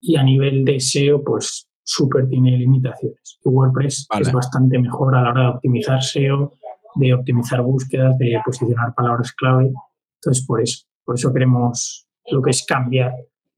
[0.00, 3.38] y a nivel de SEO, pues súper tiene limitaciones.
[3.44, 4.22] Y WordPress Vale.
[4.22, 6.52] es bastante mejor a la hora de optimizar SEO,
[6.96, 9.70] de optimizar búsquedas, de posicionar palabras clave.
[10.16, 13.12] Entonces, por eso, por eso queremos lo que es cambiar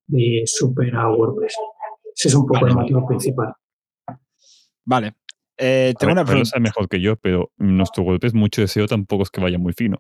[0.07, 1.55] de Super a WordPress.
[2.14, 2.70] Ese es un poco Vale.
[2.72, 3.55] el motivo principal.
[4.84, 5.14] Vale.
[5.57, 6.59] Eh, A tengo ver, una pregunta.
[6.59, 9.99] mejor que yo, pero nuestro WordPress, mucho deseo tampoco es que vaya muy fino.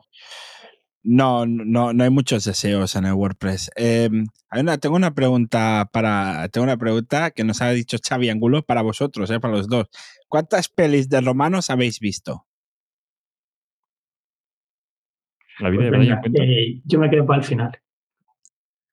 [1.02, 3.70] No, no, no hay muchos deseos en el WordPress.
[3.76, 4.10] Eh,
[4.50, 6.46] hay una- tengo una pregunta para.
[6.50, 9.86] Tengo una pregunta que nos ha dicho Xavi Angulo para vosotros, eh, para los dos.
[10.28, 12.46] ¿Cuántas pelis de romanos habéis visto?
[15.58, 17.72] La vida Pues de Brian venga, eh, yo me quedo para el final.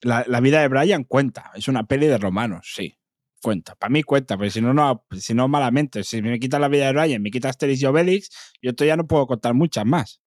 [0.01, 1.51] La, la vida de Brian cuenta.
[1.55, 2.97] Es una peli de romanos, sí.
[3.41, 3.75] Cuenta.
[3.75, 6.03] Para mí cuenta, porque si no, no, si no malamente.
[6.03, 8.29] Si me quitas la vida de Brian, me quitas Asterix y Obelix,
[8.61, 10.21] yo todavía no puedo contar muchas más.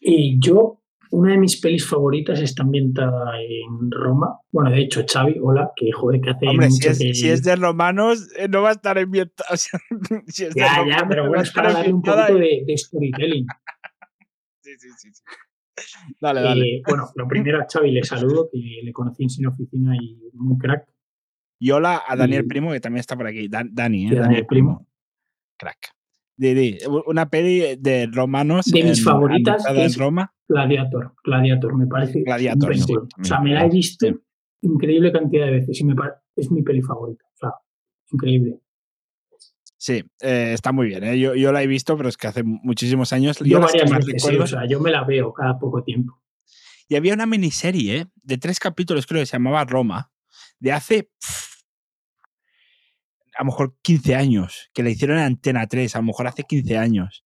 [0.00, 0.80] Y yo,
[1.10, 4.38] una de mis pelis favoritas está ambientada en Roma.
[4.50, 7.14] Bueno, de hecho, Xavi, hola, que joder, que hace Hombre, si mucho es, que...
[7.14, 9.48] si es de romanos, eh, no va a estar ambientada.
[9.52, 9.78] o sea,
[10.26, 12.34] si es de Ya, ya, romanos, pero no bueno, a es para darle un poquito
[12.34, 13.46] de, de storytelling.
[14.64, 15.22] Sí, sí, sí, sí.
[16.20, 16.64] Dale, dale.
[16.76, 20.20] Eh, bueno, lo primero a Xavi le saludo, que le conocí en Sin Oficina y
[20.34, 20.88] muy crack.
[21.58, 23.48] Y hola a Daniel y- Primo, que también está por aquí.
[23.48, 24.14] Dan- Dani, ¿eh?
[24.14, 24.76] Daniel Primo.
[24.78, 24.88] Primo.
[25.58, 25.90] Crack.
[26.36, 28.66] Di, di, una peli de romanos.
[28.66, 30.30] De mis en- favoritas, en es- Gladiator.
[30.48, 32.22] Gladiator, Gladiator, me parece.
[32.22, 34.14] Gladiator, sí, o sea, me la he visto Sí.
[34.62, 35.94] increíble cantidad de veces y me
[36.36, 37.24] es mi peli favorita.
[37.26, 37.50] O sea,
[38.12, 38.58] increíble.
[39.76, 41.02] Sí, eh, está muy bien.
[41.04, 41.18] ¿eh?
[41.18, 43.38] Yo, yo la he visto, pero es que hace muchísimos años.
[43.40, 46.20] Yo varias veces, sí, o sea, yo me la veo cada poco tiempo.
[46.88, 48.06] Y había una miniserie ¿eh?
[48.22, 50.12] de tres capítulos, creo que se llamaba Roma,
[50.60, 51.51] de hace pff,
[53.36, 56.44] a lo mejor 15 años, que la hicieron en Antena 3, a lo mejor hace
[56.44, 57.24] 15 años,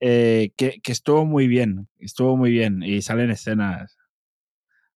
[0.00, 3.96] eh, que, estuvo muy bien, estuvo muy bien, y salen escenas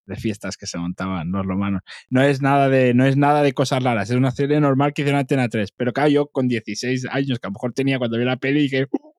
[0.07, 1.83] de fiestas que se montaban los romanos.
[2.11, 5.03] No es nada de, no es nada de cosas raras, es una serie normal que
[5.03, 7.99] hicieron en Antena 3, pero claro, yo con 16 años, que a lo mejor tenía
[7.99, 9.13] cuando vi la peli, dije, "Uh,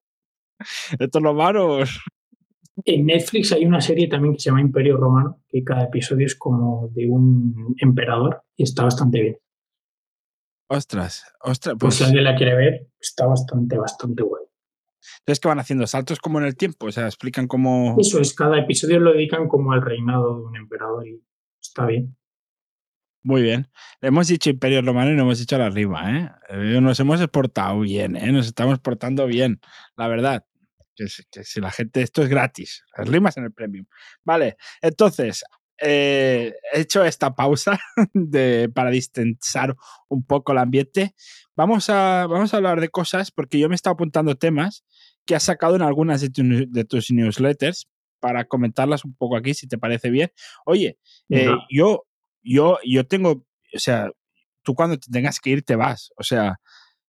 [0.98, 1.90] estos romanos...
[2.84, 6.36] En Netflix hay una serie también que se llama Imperio Romano, que cada episodio es
[6.36, 9.36] como de un emperador y está bastante bien.
[10.68, 11.94] Ostras, ostras, Pues pues...
[11.96, 14.44] si alguien la quiere ver, está bastante, bastante guay.
[15.20, 15.86] Entonces, que van haciendo?
[15.86, 16.86] ¿Saltos como en el tiempo?
[16.86, 17.96] O sea, explican cómo.
[17.98, 21.22] Eso es, cada episodio lo dedican como al reinado de un emperador y
[21.60, 22.16] está bien.
[23.22, 23.68] Muy bien.
[24.00, 26.30] Hemos dicho Imperio Romano y no hemos dicho la rima, ¿eh?
[26.50, 28.30] Eh, Nos hemos exportado bien, ¿eh?
[28.32, 29.60] Nos estamos portando bien,
[29.96, 30.44] la verdad.
[30.94, 32.84] Que si la gente, esto es gratis.
[32.96, 33.86] Las rimas en el premium.
[34.24, 35.44] Vale, entonces,
[35.80, 37.78] eh, he hecho esta pausa
[38.12, 39.76] de, para distensar
[40.08, 41.14] un poco el ambiente.
[41.56, 44.84] Vamos a, vamos a hablar de cosas, porque yo me he estado apuntando temas
[45.26, 47.88] que has sacado en algunas de, tu- de tus newsletters
[48.20, 50.32] para comentarlas un poco aquí, si te parece bien.
[50.64, 50.98] Oye,
[51.30, 52.04] eh, yo,
[52.42, 53.30] yo, yo tengo,
[53.74, 54.10] o sea,
[54.62, 56.10] tú cuando te tengas que ir te vas.
[56.16, 56.56] O sea,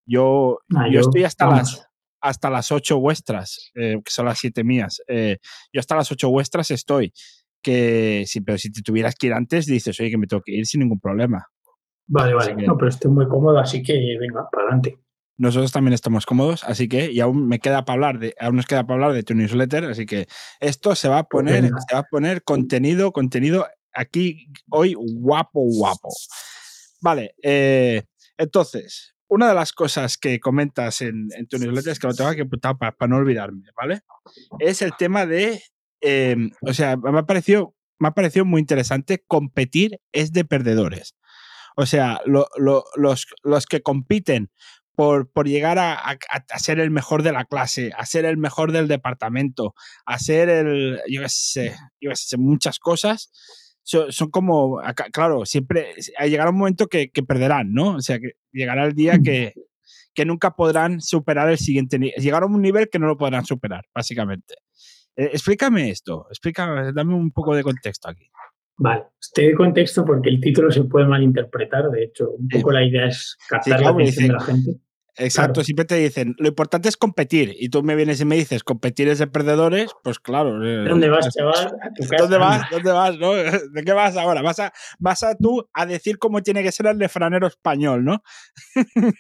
[0.06, 1.74] yo, Ah, yo yo- estoy hasta vamos.
[1.74, 1.86] las
[2.22, 5.02] hasta las 8 vuestras, eh, que son las 7 mías.
[5.08, 7.14] Yo hasta las 8 vuestras estoy.
[7.62, 10.54] Que sí, pero si te tuvieras que ir antes, dices, oye, que me tengo que
[10.54, 11.46] ir sin ningún problema.
[12.08, 12.56] Vale, vale.
[12.56, 14.98] que- No, pero estoy muy cómodo, así que venga, para adelante.
[15.38, 18.66] Nosotros también estamos cómodos, así que, y aún me queda para hablar de, aún nos
[18.66, 20.28] queda para hablar de tu newsletter, así que
[20.60, 21.78] esto se va a poner, venga.
[21.88, 26.10] se va a poner contenido, contenido aquí hoy guapo, guapo.
[27.02, 28.04] Vale, eh,
[28.38, 32.32] entonces, una de las cosas que comentas en, en tu newsletter es que lo tengo
[32.34, 34.02] que apuntar para, no olvidarme, ¿vale?
[34.60, 35.62] Es el tema de,
[36.02, 41.16] eh, o sea, me ha parecido, me ha parecido muy interesante, competir es de perdedores.
[41.76, 44.50] O sea, lo- lo- los, los que compiten
[44.96, 46.18] por, por llegar a, a-
[46.50, 49.74] a ser el mejor de la clase, a ser el mejor del departamento,
[50.06, 53.32] a ser el, yo qué sé, yo qué sé, muchas cosas,
[53.84, 54.82] son, son como,
[55.14, 55.94] claro, siempre
[56.26, 57.96] llegará un momento que, que perderán, ¿no?
[57.96, 59.54] O sea, que llegará el día que,
[60.14, 63.46] que nunca podrán superar el siguiente nivel, llegará a un nivel que no lo podrán
[63.46, 64.56] superar, básicamente.
[65.20, 68.30] Eh, explícame esto, explícame, dame un poco de contexto aquí.
[68.78, 69.04] Vale,
[69.34, 71.90] te doy contexto porque el título se puede malinterpretar.
[71.90, 72.58] De hecho, un Sí.
[72.58, 74.72] poco la idea es captar claro, la atención de la gente.
[75.18, 75.66] Exacto, Claro.
[75.66, 77.54] siempre te dicen, lo importante es competir.
[77.60, 80.64] Y tú me vienes y me dices, competir es de perdedores, pues claro.
[80.66, 81.74] eh, ¿Dónde vas, pues, chaval?
[82.10, 82.16] Casa.
[82.18, 82.70] ¿Dónde vas?
[82.72, 83.18] ¿Dónde vas?
[83.20, 83.34] ¿no?
[83.74, 84.42] ¿De qué vas ahora?
[84.42, 88.24] Vas a, vas a tú a decir cómo tiene que ser el refranero español, ¿no?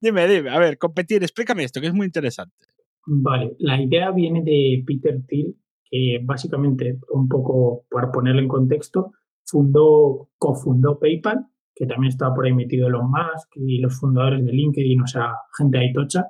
[0.00, 2.66] dime, dime, a ver, competir, explícame esto, que es muy interesante.
[3.06, 9.12] Vale, la idea viene de Peter Thiel, que básicamente, un poco para ponerlo en contexto,
[9.44, 14.52] fundó, cofundó PayPal, que también estaba por ahí metido Elon Musk y los fundadores de
[14.52, 16.26] LinkedIn, o sea, gente ahí tocha,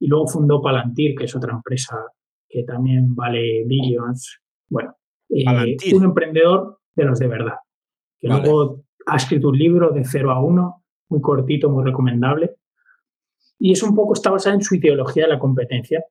[0.00, 1.96] y luego fundó Palantir, que es otra empresa
[2.48, 4.40] que también vale billions.
[4.68, 4.96] Bueno,
[5.28, 7.56] eh, un emprendedor de los de verdad,
[8.20, 8.42] que Vale.
[8.42, 12.56] luego ha escrito un libro de 0 a 1, muy cortito, muy recomendable,
[13.58, 16.04] y es un poco, está basada en su ideología de la competencia,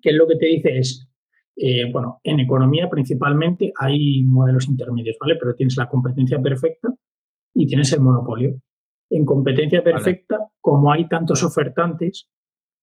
[0.00, 1.08] que es lo que te dice es,
[1.56, 5.36] eh, bueno, en economía principalmente hay modelos intermedios, ¿vale?
[5.36, 6.88] Pero tienes la competencia perfecta
[7.54, 8.60] y tienes el monopolio.
[9.08, 12.28] En competencia perfecta, como hay tantos ofertantes,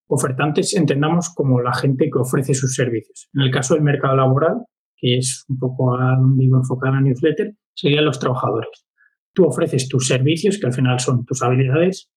[0.08, 3.28] ofertantes entendamos como la gente que ofrece sus servicios.
[3.34, 4.64] En el caso del mercado laboral,
[4.96, 8.86] que es un poco a donde iba enfocada la newsletter, serían los trabajadores.
[9.34, 12.10] Tú ofreces tus servicios, que al final son tus habilidades,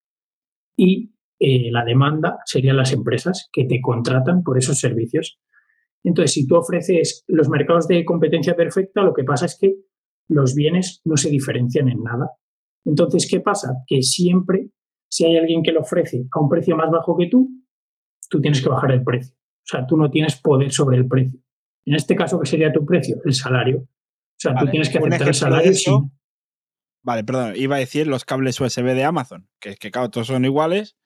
[0.78, 5.40] y eh, la demanda serían las empresas que te contratan por esos servicios.
[6.04, 9.76] Entonces, si tú ofreces los mercados de competencia perfecta, lo que pasa es que
[10.30, 12.32] los bienes no se diferencian en nada.
[12.86, 13.74] Entonces, ¿qué pasa?
[13.86, 14.72] Que siempre,
[15.10, 17.50] si hay alguien que lo ofrece a un precio más bajo que tú,
[18.30, 19.36] tú tienes que bajar el precio.
[19.36, 21.40] O sea, tú no tienes poder sobre el precio.
[21.86, 23.18] En este caso, ¿qué sería tu precio?
[23.24, 23.80] El salario.
[23.80, 26.12] O sea, tú tienes que aceptar el salario sin...
[27.04, 30.44] Vale, perdón, iba a decir los cables USB de Amazon, que, que claro, todos son
[30.44, 30.98] iguales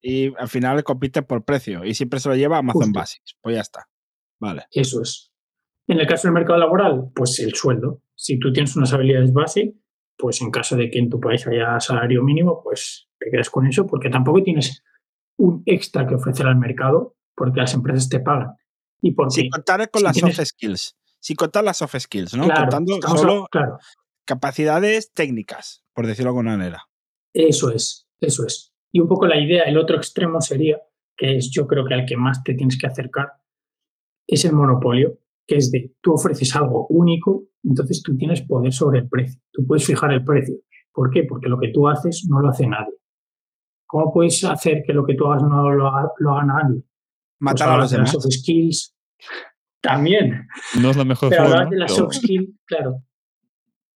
[0.00, 3.36] y al final compiten por precio y siempre se lo lleva Amazon Basics.
[3.40, 3.88] Pues ya está.
[4.40, 4.66] Vale.
[4.70, 5.32] Eso es.
[5.86, 8.02] En el caso del mercado laboral, pues el sueldo.
[8.14, 9.74] Si tú tienes unas habilidades base,
[10.16, 13.66] pues en caso de que en tu país haya salario mínimo, pues te quedas con
[13.66, 14.82] eso porque tampoco tienes
[15.38, 18.54] un extra que ofrecer al mercado porque las empresas te pagan.
[19.00, 20.96] Y porque, Sin contar con las soft skills.
[21.20, 22.48] Sin contar las soft skills, ¿no?
[22.48, 23.78] Contando solo claro.
[24.24, 26.88] capacidades técnicas, por decirlo de alguna manera.
[27.32, 28.72] Eso es, eso es.
[28.92, 30.80] Y un poco la idea, el otro extremo sería,
[31.16, 33.32] que es yo creo que al que más te tienes que acercar,
[34.26, 39.00] es el monopolio, que es de tú ofreces algo único, entonces tú tienes poder sobre
[39.00, 39.40] el precio.
[39.50, 40.56] Tú puedes fijar el precio.
[40.92, 41.24] ¿Por qué?
[41.24, 42.94] Porque lo que tú haces no lo hace nadie.
[43.86, 46.82] ¿Cómo puedes hacer que lo que tú hagas no lo haga, lo haga nadie?
[47.40, 48.12] Matar a los demás.
[48.12, 48.94] soft skills.
[49.80, 50.46] También.
[50.80, 51.56] No es la mejor Pero forma.
[51.56, 52.96] hablar de las soft skills, claro.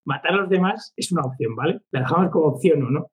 [0.07, 1.81] Matar a los demás es una opción, ¿vale?
[1.91, 3.01] La dejamos como opción o no.
[3.01, 3.11] Pero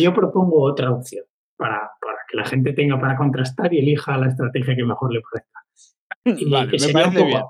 [0.00, 1.24] yo propongo otra opción
[1.56, 5.20] para, para, que la gente tenga para contrastar y elija la estrategia que mejor le
[5.20, 5.60] parezca.
[6.50, 7.42] Vale, que me parece poco, bien.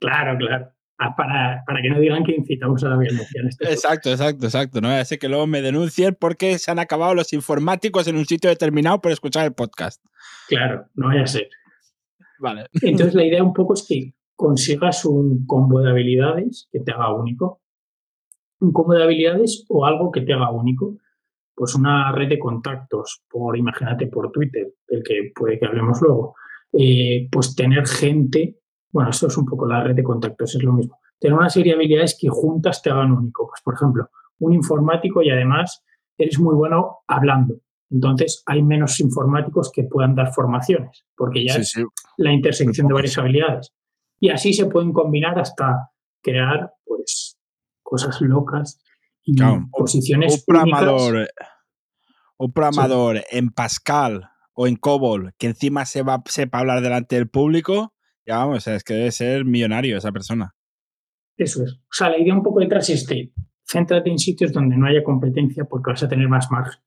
[0.00, 0.72] Claro, claro.
[1.02, 3.40] Ah, para, para, que no digan que incitamos a la violencia.
[3.40, 4.80] En este exacto, exacto, exacto.
[4.82, 8.50] No sé que luego me denuncien porque se han acabado los informáticos en un sitio
[8.50, 10.04] determinado por escuchar el podcast.
[10.46, 11.48] Claro, no vaya a ser.
[12.38, 12.66] Vale.
[12.82, 17.14] Entonces la idea un poco es que consigas un combo de habilidades que te haga
[17.14, 17.62] único.
[18.60, 20.98] Un combo de habilidades o algo que te haga único.
[21.60, 26.34] Pues una red de contactos, por imagínate por Twitter, del que puede que hablemos luego.
[26.72, 30.72] Eh, pues tener gente, bueno, esto es un poco la red de contactos, es lo
[30.72, 30.98] mismo.
[31.18, 33.46] Tener una serie de habilidades que juntas te hagan único.
[33.46, 34.08] Pues, por ejemplo,
[34.38, 35.84] un informático y además
[36.16, 37.56] eres muy bueno hablando.
[37.90, 41.84] Entonces, hay menos informáticos que puedan dar formaciones, porque ya sí, es sí.
[42.16, 43.74] la intersección de varias habilidades.
[44.18, 45.90] Y así se pueden combinar hasta
[46.22, 47.38] crear, pues,
[47.82, 48.80] cosas locas
[49.24, 51.28] y claro, posiciones un programador,
[52.38, 53.24] un programador sí.
[53.32, 57.94] en Pascal o en COBOL que encima se va, sepa hablar delante del público,
[58.26, 60.54] ya vamos, es que debe ser millonario esa persona.
[61.36, 61.72] Eso es.
[61.72, 63.32] O sea, la idea un poco detrás es de
[63.66, 66.82] céntrate en sitios donde no haya competencia porque vas a tener más margen.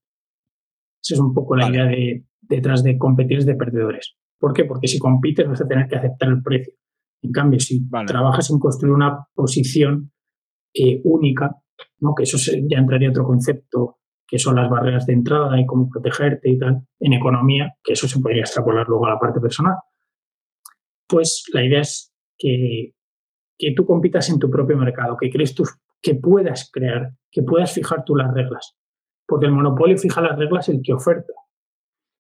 [1.02, 1.76] Esa es un poco la vale.
[1.76, 4.16] idea de, detrás de competir de perdedores.
[4.38, 4.66] ¿Por qué?
[4.66, 6.74] Porque si compites vas a tener que aceptar el precio.
[7.22, 8.08] En cambio, si vale.
[8.08, 10.12] trabajas en construir una posición
[10.74, 11.63] eh, única,
[12.00, 12.14] ¿no?
[12.16, 12.38] que eso
[12.70, 16.88] ya entraría otro concepto, que son las barreras de entrada y cómo protegerte y tal,
[17.00, 19.76] en economía, que eso se podría extrapolar luego a la parte personal.
[21.08, 22.94] Pues la idea es que,
[23.58, 27.74] que tú compitas en tu propio mercado, que crees tus, que puedas crear, que puedas
[27.74, 28.76] fijar tú las reglas.
[29.28, 31.34] Porque el monopolio fija las reglas el que oferta.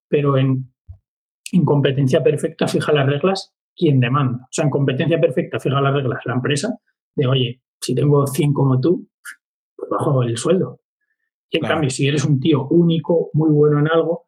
[0.09, 0.73] Pero en,
[1.51, 4.43] en competencia perfecta fija las reglas quien demanda.
[4.43, 6.77] O sea, en competencia perfecta fija las reglas la empresa
[7.15, 9.07] de, oye, si tengo 100 como tú,
[9.93, 10.81] bajo el sueldo.
[11.49, 11.75] Y en claro.
[11.75, 14.27] cambio, si eres un tío único, muy bueno en algo,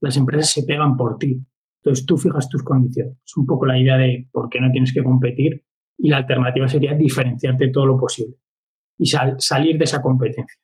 [0.00, 1.40] las empresas se pegan por ti.
[1.82, 3.16] Entonces tú fijas tus condiciones.
[3.24, 5.64] Es un poco la idea de por qué no tienes que competir
[5.98, 8.36] y la alternativa sería diferenciarte todo lo posible
[8.98, 10.60] y sal, salir de esa competencia.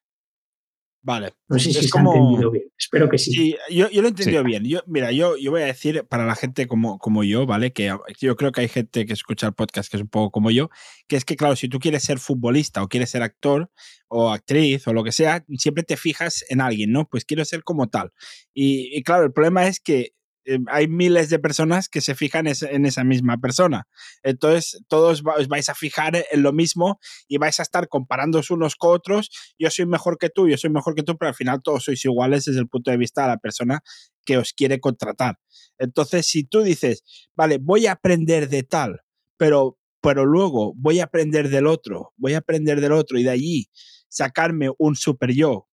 [1.07, 1.35] Vale.
[1.49, 2.11] No sé si es se como...
[2.11, 2.65] ha entendido bien.
[2.77, 3.31] Espero que sí.
[3.31, 4.47] sí yo, yo, lo he entendido sí.
[4.49, 4.65] bien.
[4.65, 7.73] Yo, mira, yo, yo voy a decir para la gente como, como yo, ¿vale?
[7.73, 10.51] Que yo creo que hay gente que escucha el podcast que es un poco como
[10.51, 10.69] yo,
[11.07, 13.71] que es que, claro, si tú quieres ser futbolista o quieres ser actor
[14.09, 17.09] o actriz o lo que sea, siempre te fijas en alguien, ¿no?
[17.09, 18.11] Pues quiero ser como tal.
[18.53, 20.13] Y, y claro, el problema es que
[20.47, 23.89] eh, hay miles de personas que se fijan en esa misma persona.
[24.23, 28.77] Entonces, todos os vais a fijar en lo mismo y vais a estar comparándoos unos
[28.77, 29.31] con otros.
[29.59, 32.05] Yo soy mejor que tú, yo soy mejor que tú, pero al final todos sois
[32.05, 33.81] iguales desde el punto de vista de la persona
[34.25, 35.39] que os quiere contratar.
[35.79, 37.03] Entonces, si tú dices,
[37.35, 39.01] vale, voy a aprender de tal,
[39.37, 43.31] pero, pero luego voy a aprender del otro, voy a aprender del otro y de
[43.31, 43.69] allí
[44.09, 45.69] sacarme un super yo,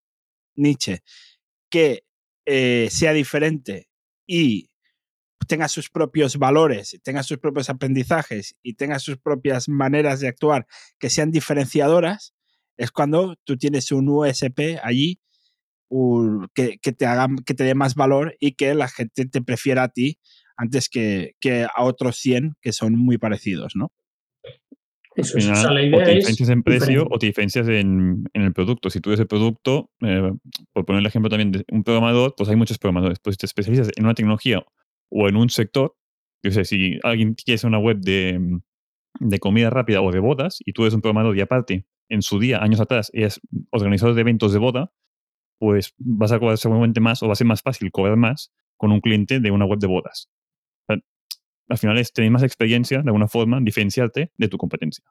[0.56, 1.04] Nietzsche,
[1.70, 2.06] que
[2.46, 3.88] eh, sea diferente
[4.36, 4.72] y
[5.48, 10.66] tenga sus propios valores, tenga sus propios aprendizajes y tenga sus propias maneras de actuar
[10.98, 12.34] que sean diferenciadoras,
[12.76, 15.20] es cuando tú tienes un USP allí
[16.56, 19.90] que, te haga, que te dé más valor y que la gente te prefiera a
[19.90, 20.18] ti
[20.58, 23.92] antes que, que a otros 100 que son muy parecidos, ¿no?
[25.16, 25.46] Eso Al es.
[25.46, 27.16] O final, sea, la o idea te diferencias en precio diferente.
[27.16, 28.90] o te diferencias en, en el producto.
[28.90, 30.32] Si tú ves el producto, eh,
[30.74, 33.20] por poner el ejemplo también de un programador, pues hay muchos programadores.
[33.20, 34.64] Pues si te especializas en una tecnología
[35.10, 35.96] o en un sector,
[36.44, 38.60] yo sé, si alguien quiere hacer una web de,
[39.20, 42.40] de comida rápida o de bodas y tú eres un programador y aparte, en su
[42.40, 43.40] día, años atrás, eres
[43.72, 44.92] organizador de eventos de boda,
[45.60, 48.92] pues vas a cobrar seguramente más o va a ser más fácil cobrar más con
[48.92, 50.30] un cliente de una web de bodas.
[50.88, 51.02] O sea,
[51.70, 55.04] al final es tener más experiencia, de alguna forma, diferenciarte de tu competencia.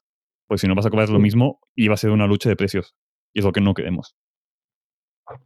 [0.46, 2.56] Pues si no vas a cobrar lo mismo y va a ser una lucha de
[2.56, 2.94] precios.
[3.32, 4.16] Y es lo que no queremos.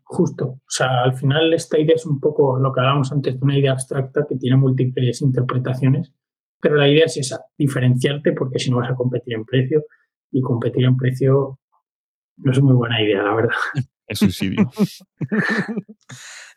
[0.05, 0.47] Justo.
[0.47, 3.59] O sea, al final esta idea es un poco lo que hablábamos antes de una
[3.59, 6.13] idea abstracta que tiene múltiples interpretaciones,
[6.61, 9.85] pero la idea es esa, diferenciarte porque si no vas a competir en precio
[10.33, 11.61] y competir en precio
[12.39, 13.57] no es muy buena idea, la verdad.
[14.07, 14.71] Es suicidio.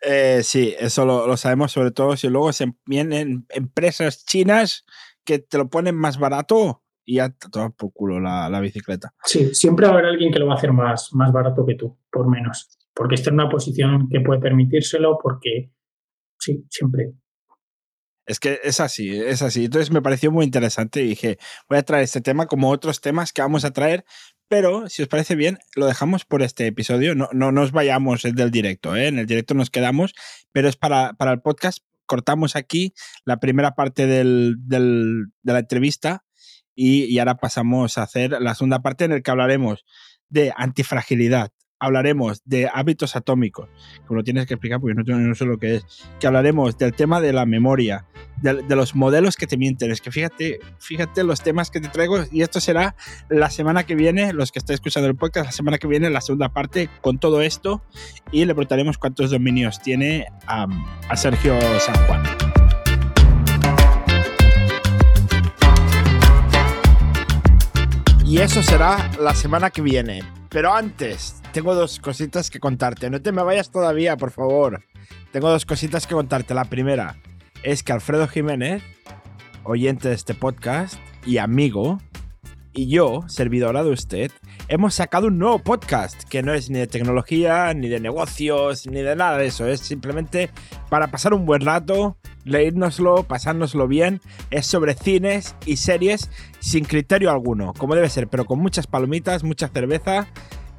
[0.02, 4.86] Eh, sí, eso lo, lo sabemos sobre todo si luego se vienen empresas chinas
[5.24, 9.12] que te lo ponen más barato y ya te tomas por culo la, la bicicleta.
[9.24, 11.74] Sí, siempre va a haber alguien que lo va a hacer más, más barato que
[11.74, 15.72] tú, por menos, porque está en una posición que puede permitírselo, porque
[16.38, 17.12] sí, siempre.
[18.30, 19.64] Es que es así, es así.
[19.64, 23.32] Entonces me pareció muy interesante y dije, voy a traer este tema como otros temas
[23.32, 24.04] que vamos a traer,
[24.46, 27.16] pero si os parece bien, lo dejamos por este episodio.
[27.16, 29.08] No, no nos vayamos del directo, ¿eh?
[29.08, 30.14] en el directo nos quedamos,
[30.52, 31.78] pero es para, para el podcast.
[32.06, 34.22] Cortamos aquí la primera parte de
[35.42, 36.24] la entrevista
[36.76, 39.84] y, y ahora pasamos a hacer la segunda parte en el que hablaremos
[40.28, 41.50] de antifragilidad,
[41.80, 43.68] hablaremos de hábitos atómicos,
[44.06, 45.86] como lo tienes que explicar porque no, no sé lo que es,
[46.20, 48.06] que hablaremos del tema de la memoria,
[48.42, 49.90] de, de, los modelos que te mienten.
[49.90, 52.94] Es que fíjate, fíjate los temas que te traigo y esto será
[53.28, 56.20] la semana que viene, los que estáis escuchando el podcast, la semana que viene, la
[56.20, 57.82] segunda parte con todo esto
[58.30, 60.66] y le preguntaremos cuántos dominios tiene a,
[61.08, 62.22] a Sergio San Juan.
[68.30, 70.22] Y eso será la semana que viene.
[70.50, 73.08] Pero antes, tengo dos cositas que contarte.
[73.08, 74.82] No te me vayas todavía, por favor.
[75.32, 76.54] Tengo dos cositas que contarte.
[76.54, 77.16] La primera
[77.62, 78.82] es que Alfredo Jiménez,
[79.62, 80.94] oyente de este podcast
[81.24, 81.98] y amigo,
[82.72, 84.32] y yo, servidora de usted,
[84.66, 89.02] hemos sacado un nuevo podcast que no es ni de tecnología, ni de negocios, ni
[89.02, 89.68] de nada de eso.
[89.68, 90.50] Es simplemente
[90.88, 94.20] para pasar un buen rato, leírnoslo, pasárnoslo bien.
[94.50, 99.44] Es sobre cines y series sin criterio alguno, como debe ser, pero con muchas palomitas,
[99.44, 100.26] mucha cerveza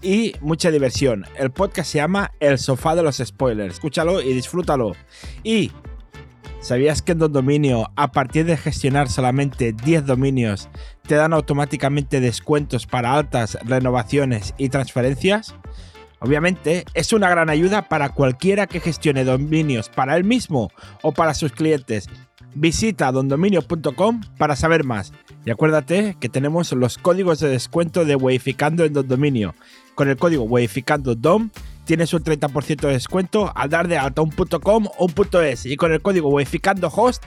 [0.01, 1.25] y mucha diversión.
[1.37, 3.75] El podcast se llama El sofá de los spoilers.
[3.75, 4.93] Escúchalo y disfrútalo.
[5.43, 5.71] Y
[6.61, 10.69] ¿Sabías que en Don Dominio, a partir de gestionar solamente 10 dominios,
[11.07, 15.55] te dan automáticamente descuentos para altas, renovaciones y transferencias?
[16.23, 21.33] Obviamente, es una gran ayuda para cualquiera que gestione dominios para él mismo o para
[21.33, 22.09] sus clientes.
[22.53, 25.13] Visita dondominio.com para saber más.
[25.45, 29.55] Y acuérdate que tenemos los códigos de descuento de Weificando en Don Dominio.
[29.95, 31.49] Con el código WeificandoDom
[31.91, 35.75] tienes un 30% de descuento al dar de alta un .com o un .es y
[35.75, 37.21] con el código WeificandoHost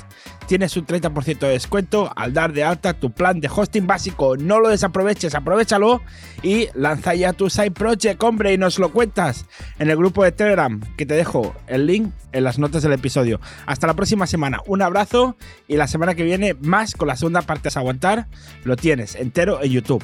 [0.46, 4.38] tienes un 30% de descuento al dar de alta tu plan de hosting básico.
[4.38, 6.00] No lo desaproveches, aprovechalo
[6.42, 9.44] y lanza ya tu side project, hombre, y nos lo cuentas
[9.78, 13.42] en el grupo de Telegram que te dejo el link en las notas del episodio.
[13.66, 15.36] Hasta la próxima semana, un abrazo
[15.68, 18.28] y la semana que viene más con la segunda parte es aguantar,
[18.64, 20.02] lo tienes entero en YouTube.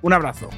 [0.00, 0.48] Un abrazo.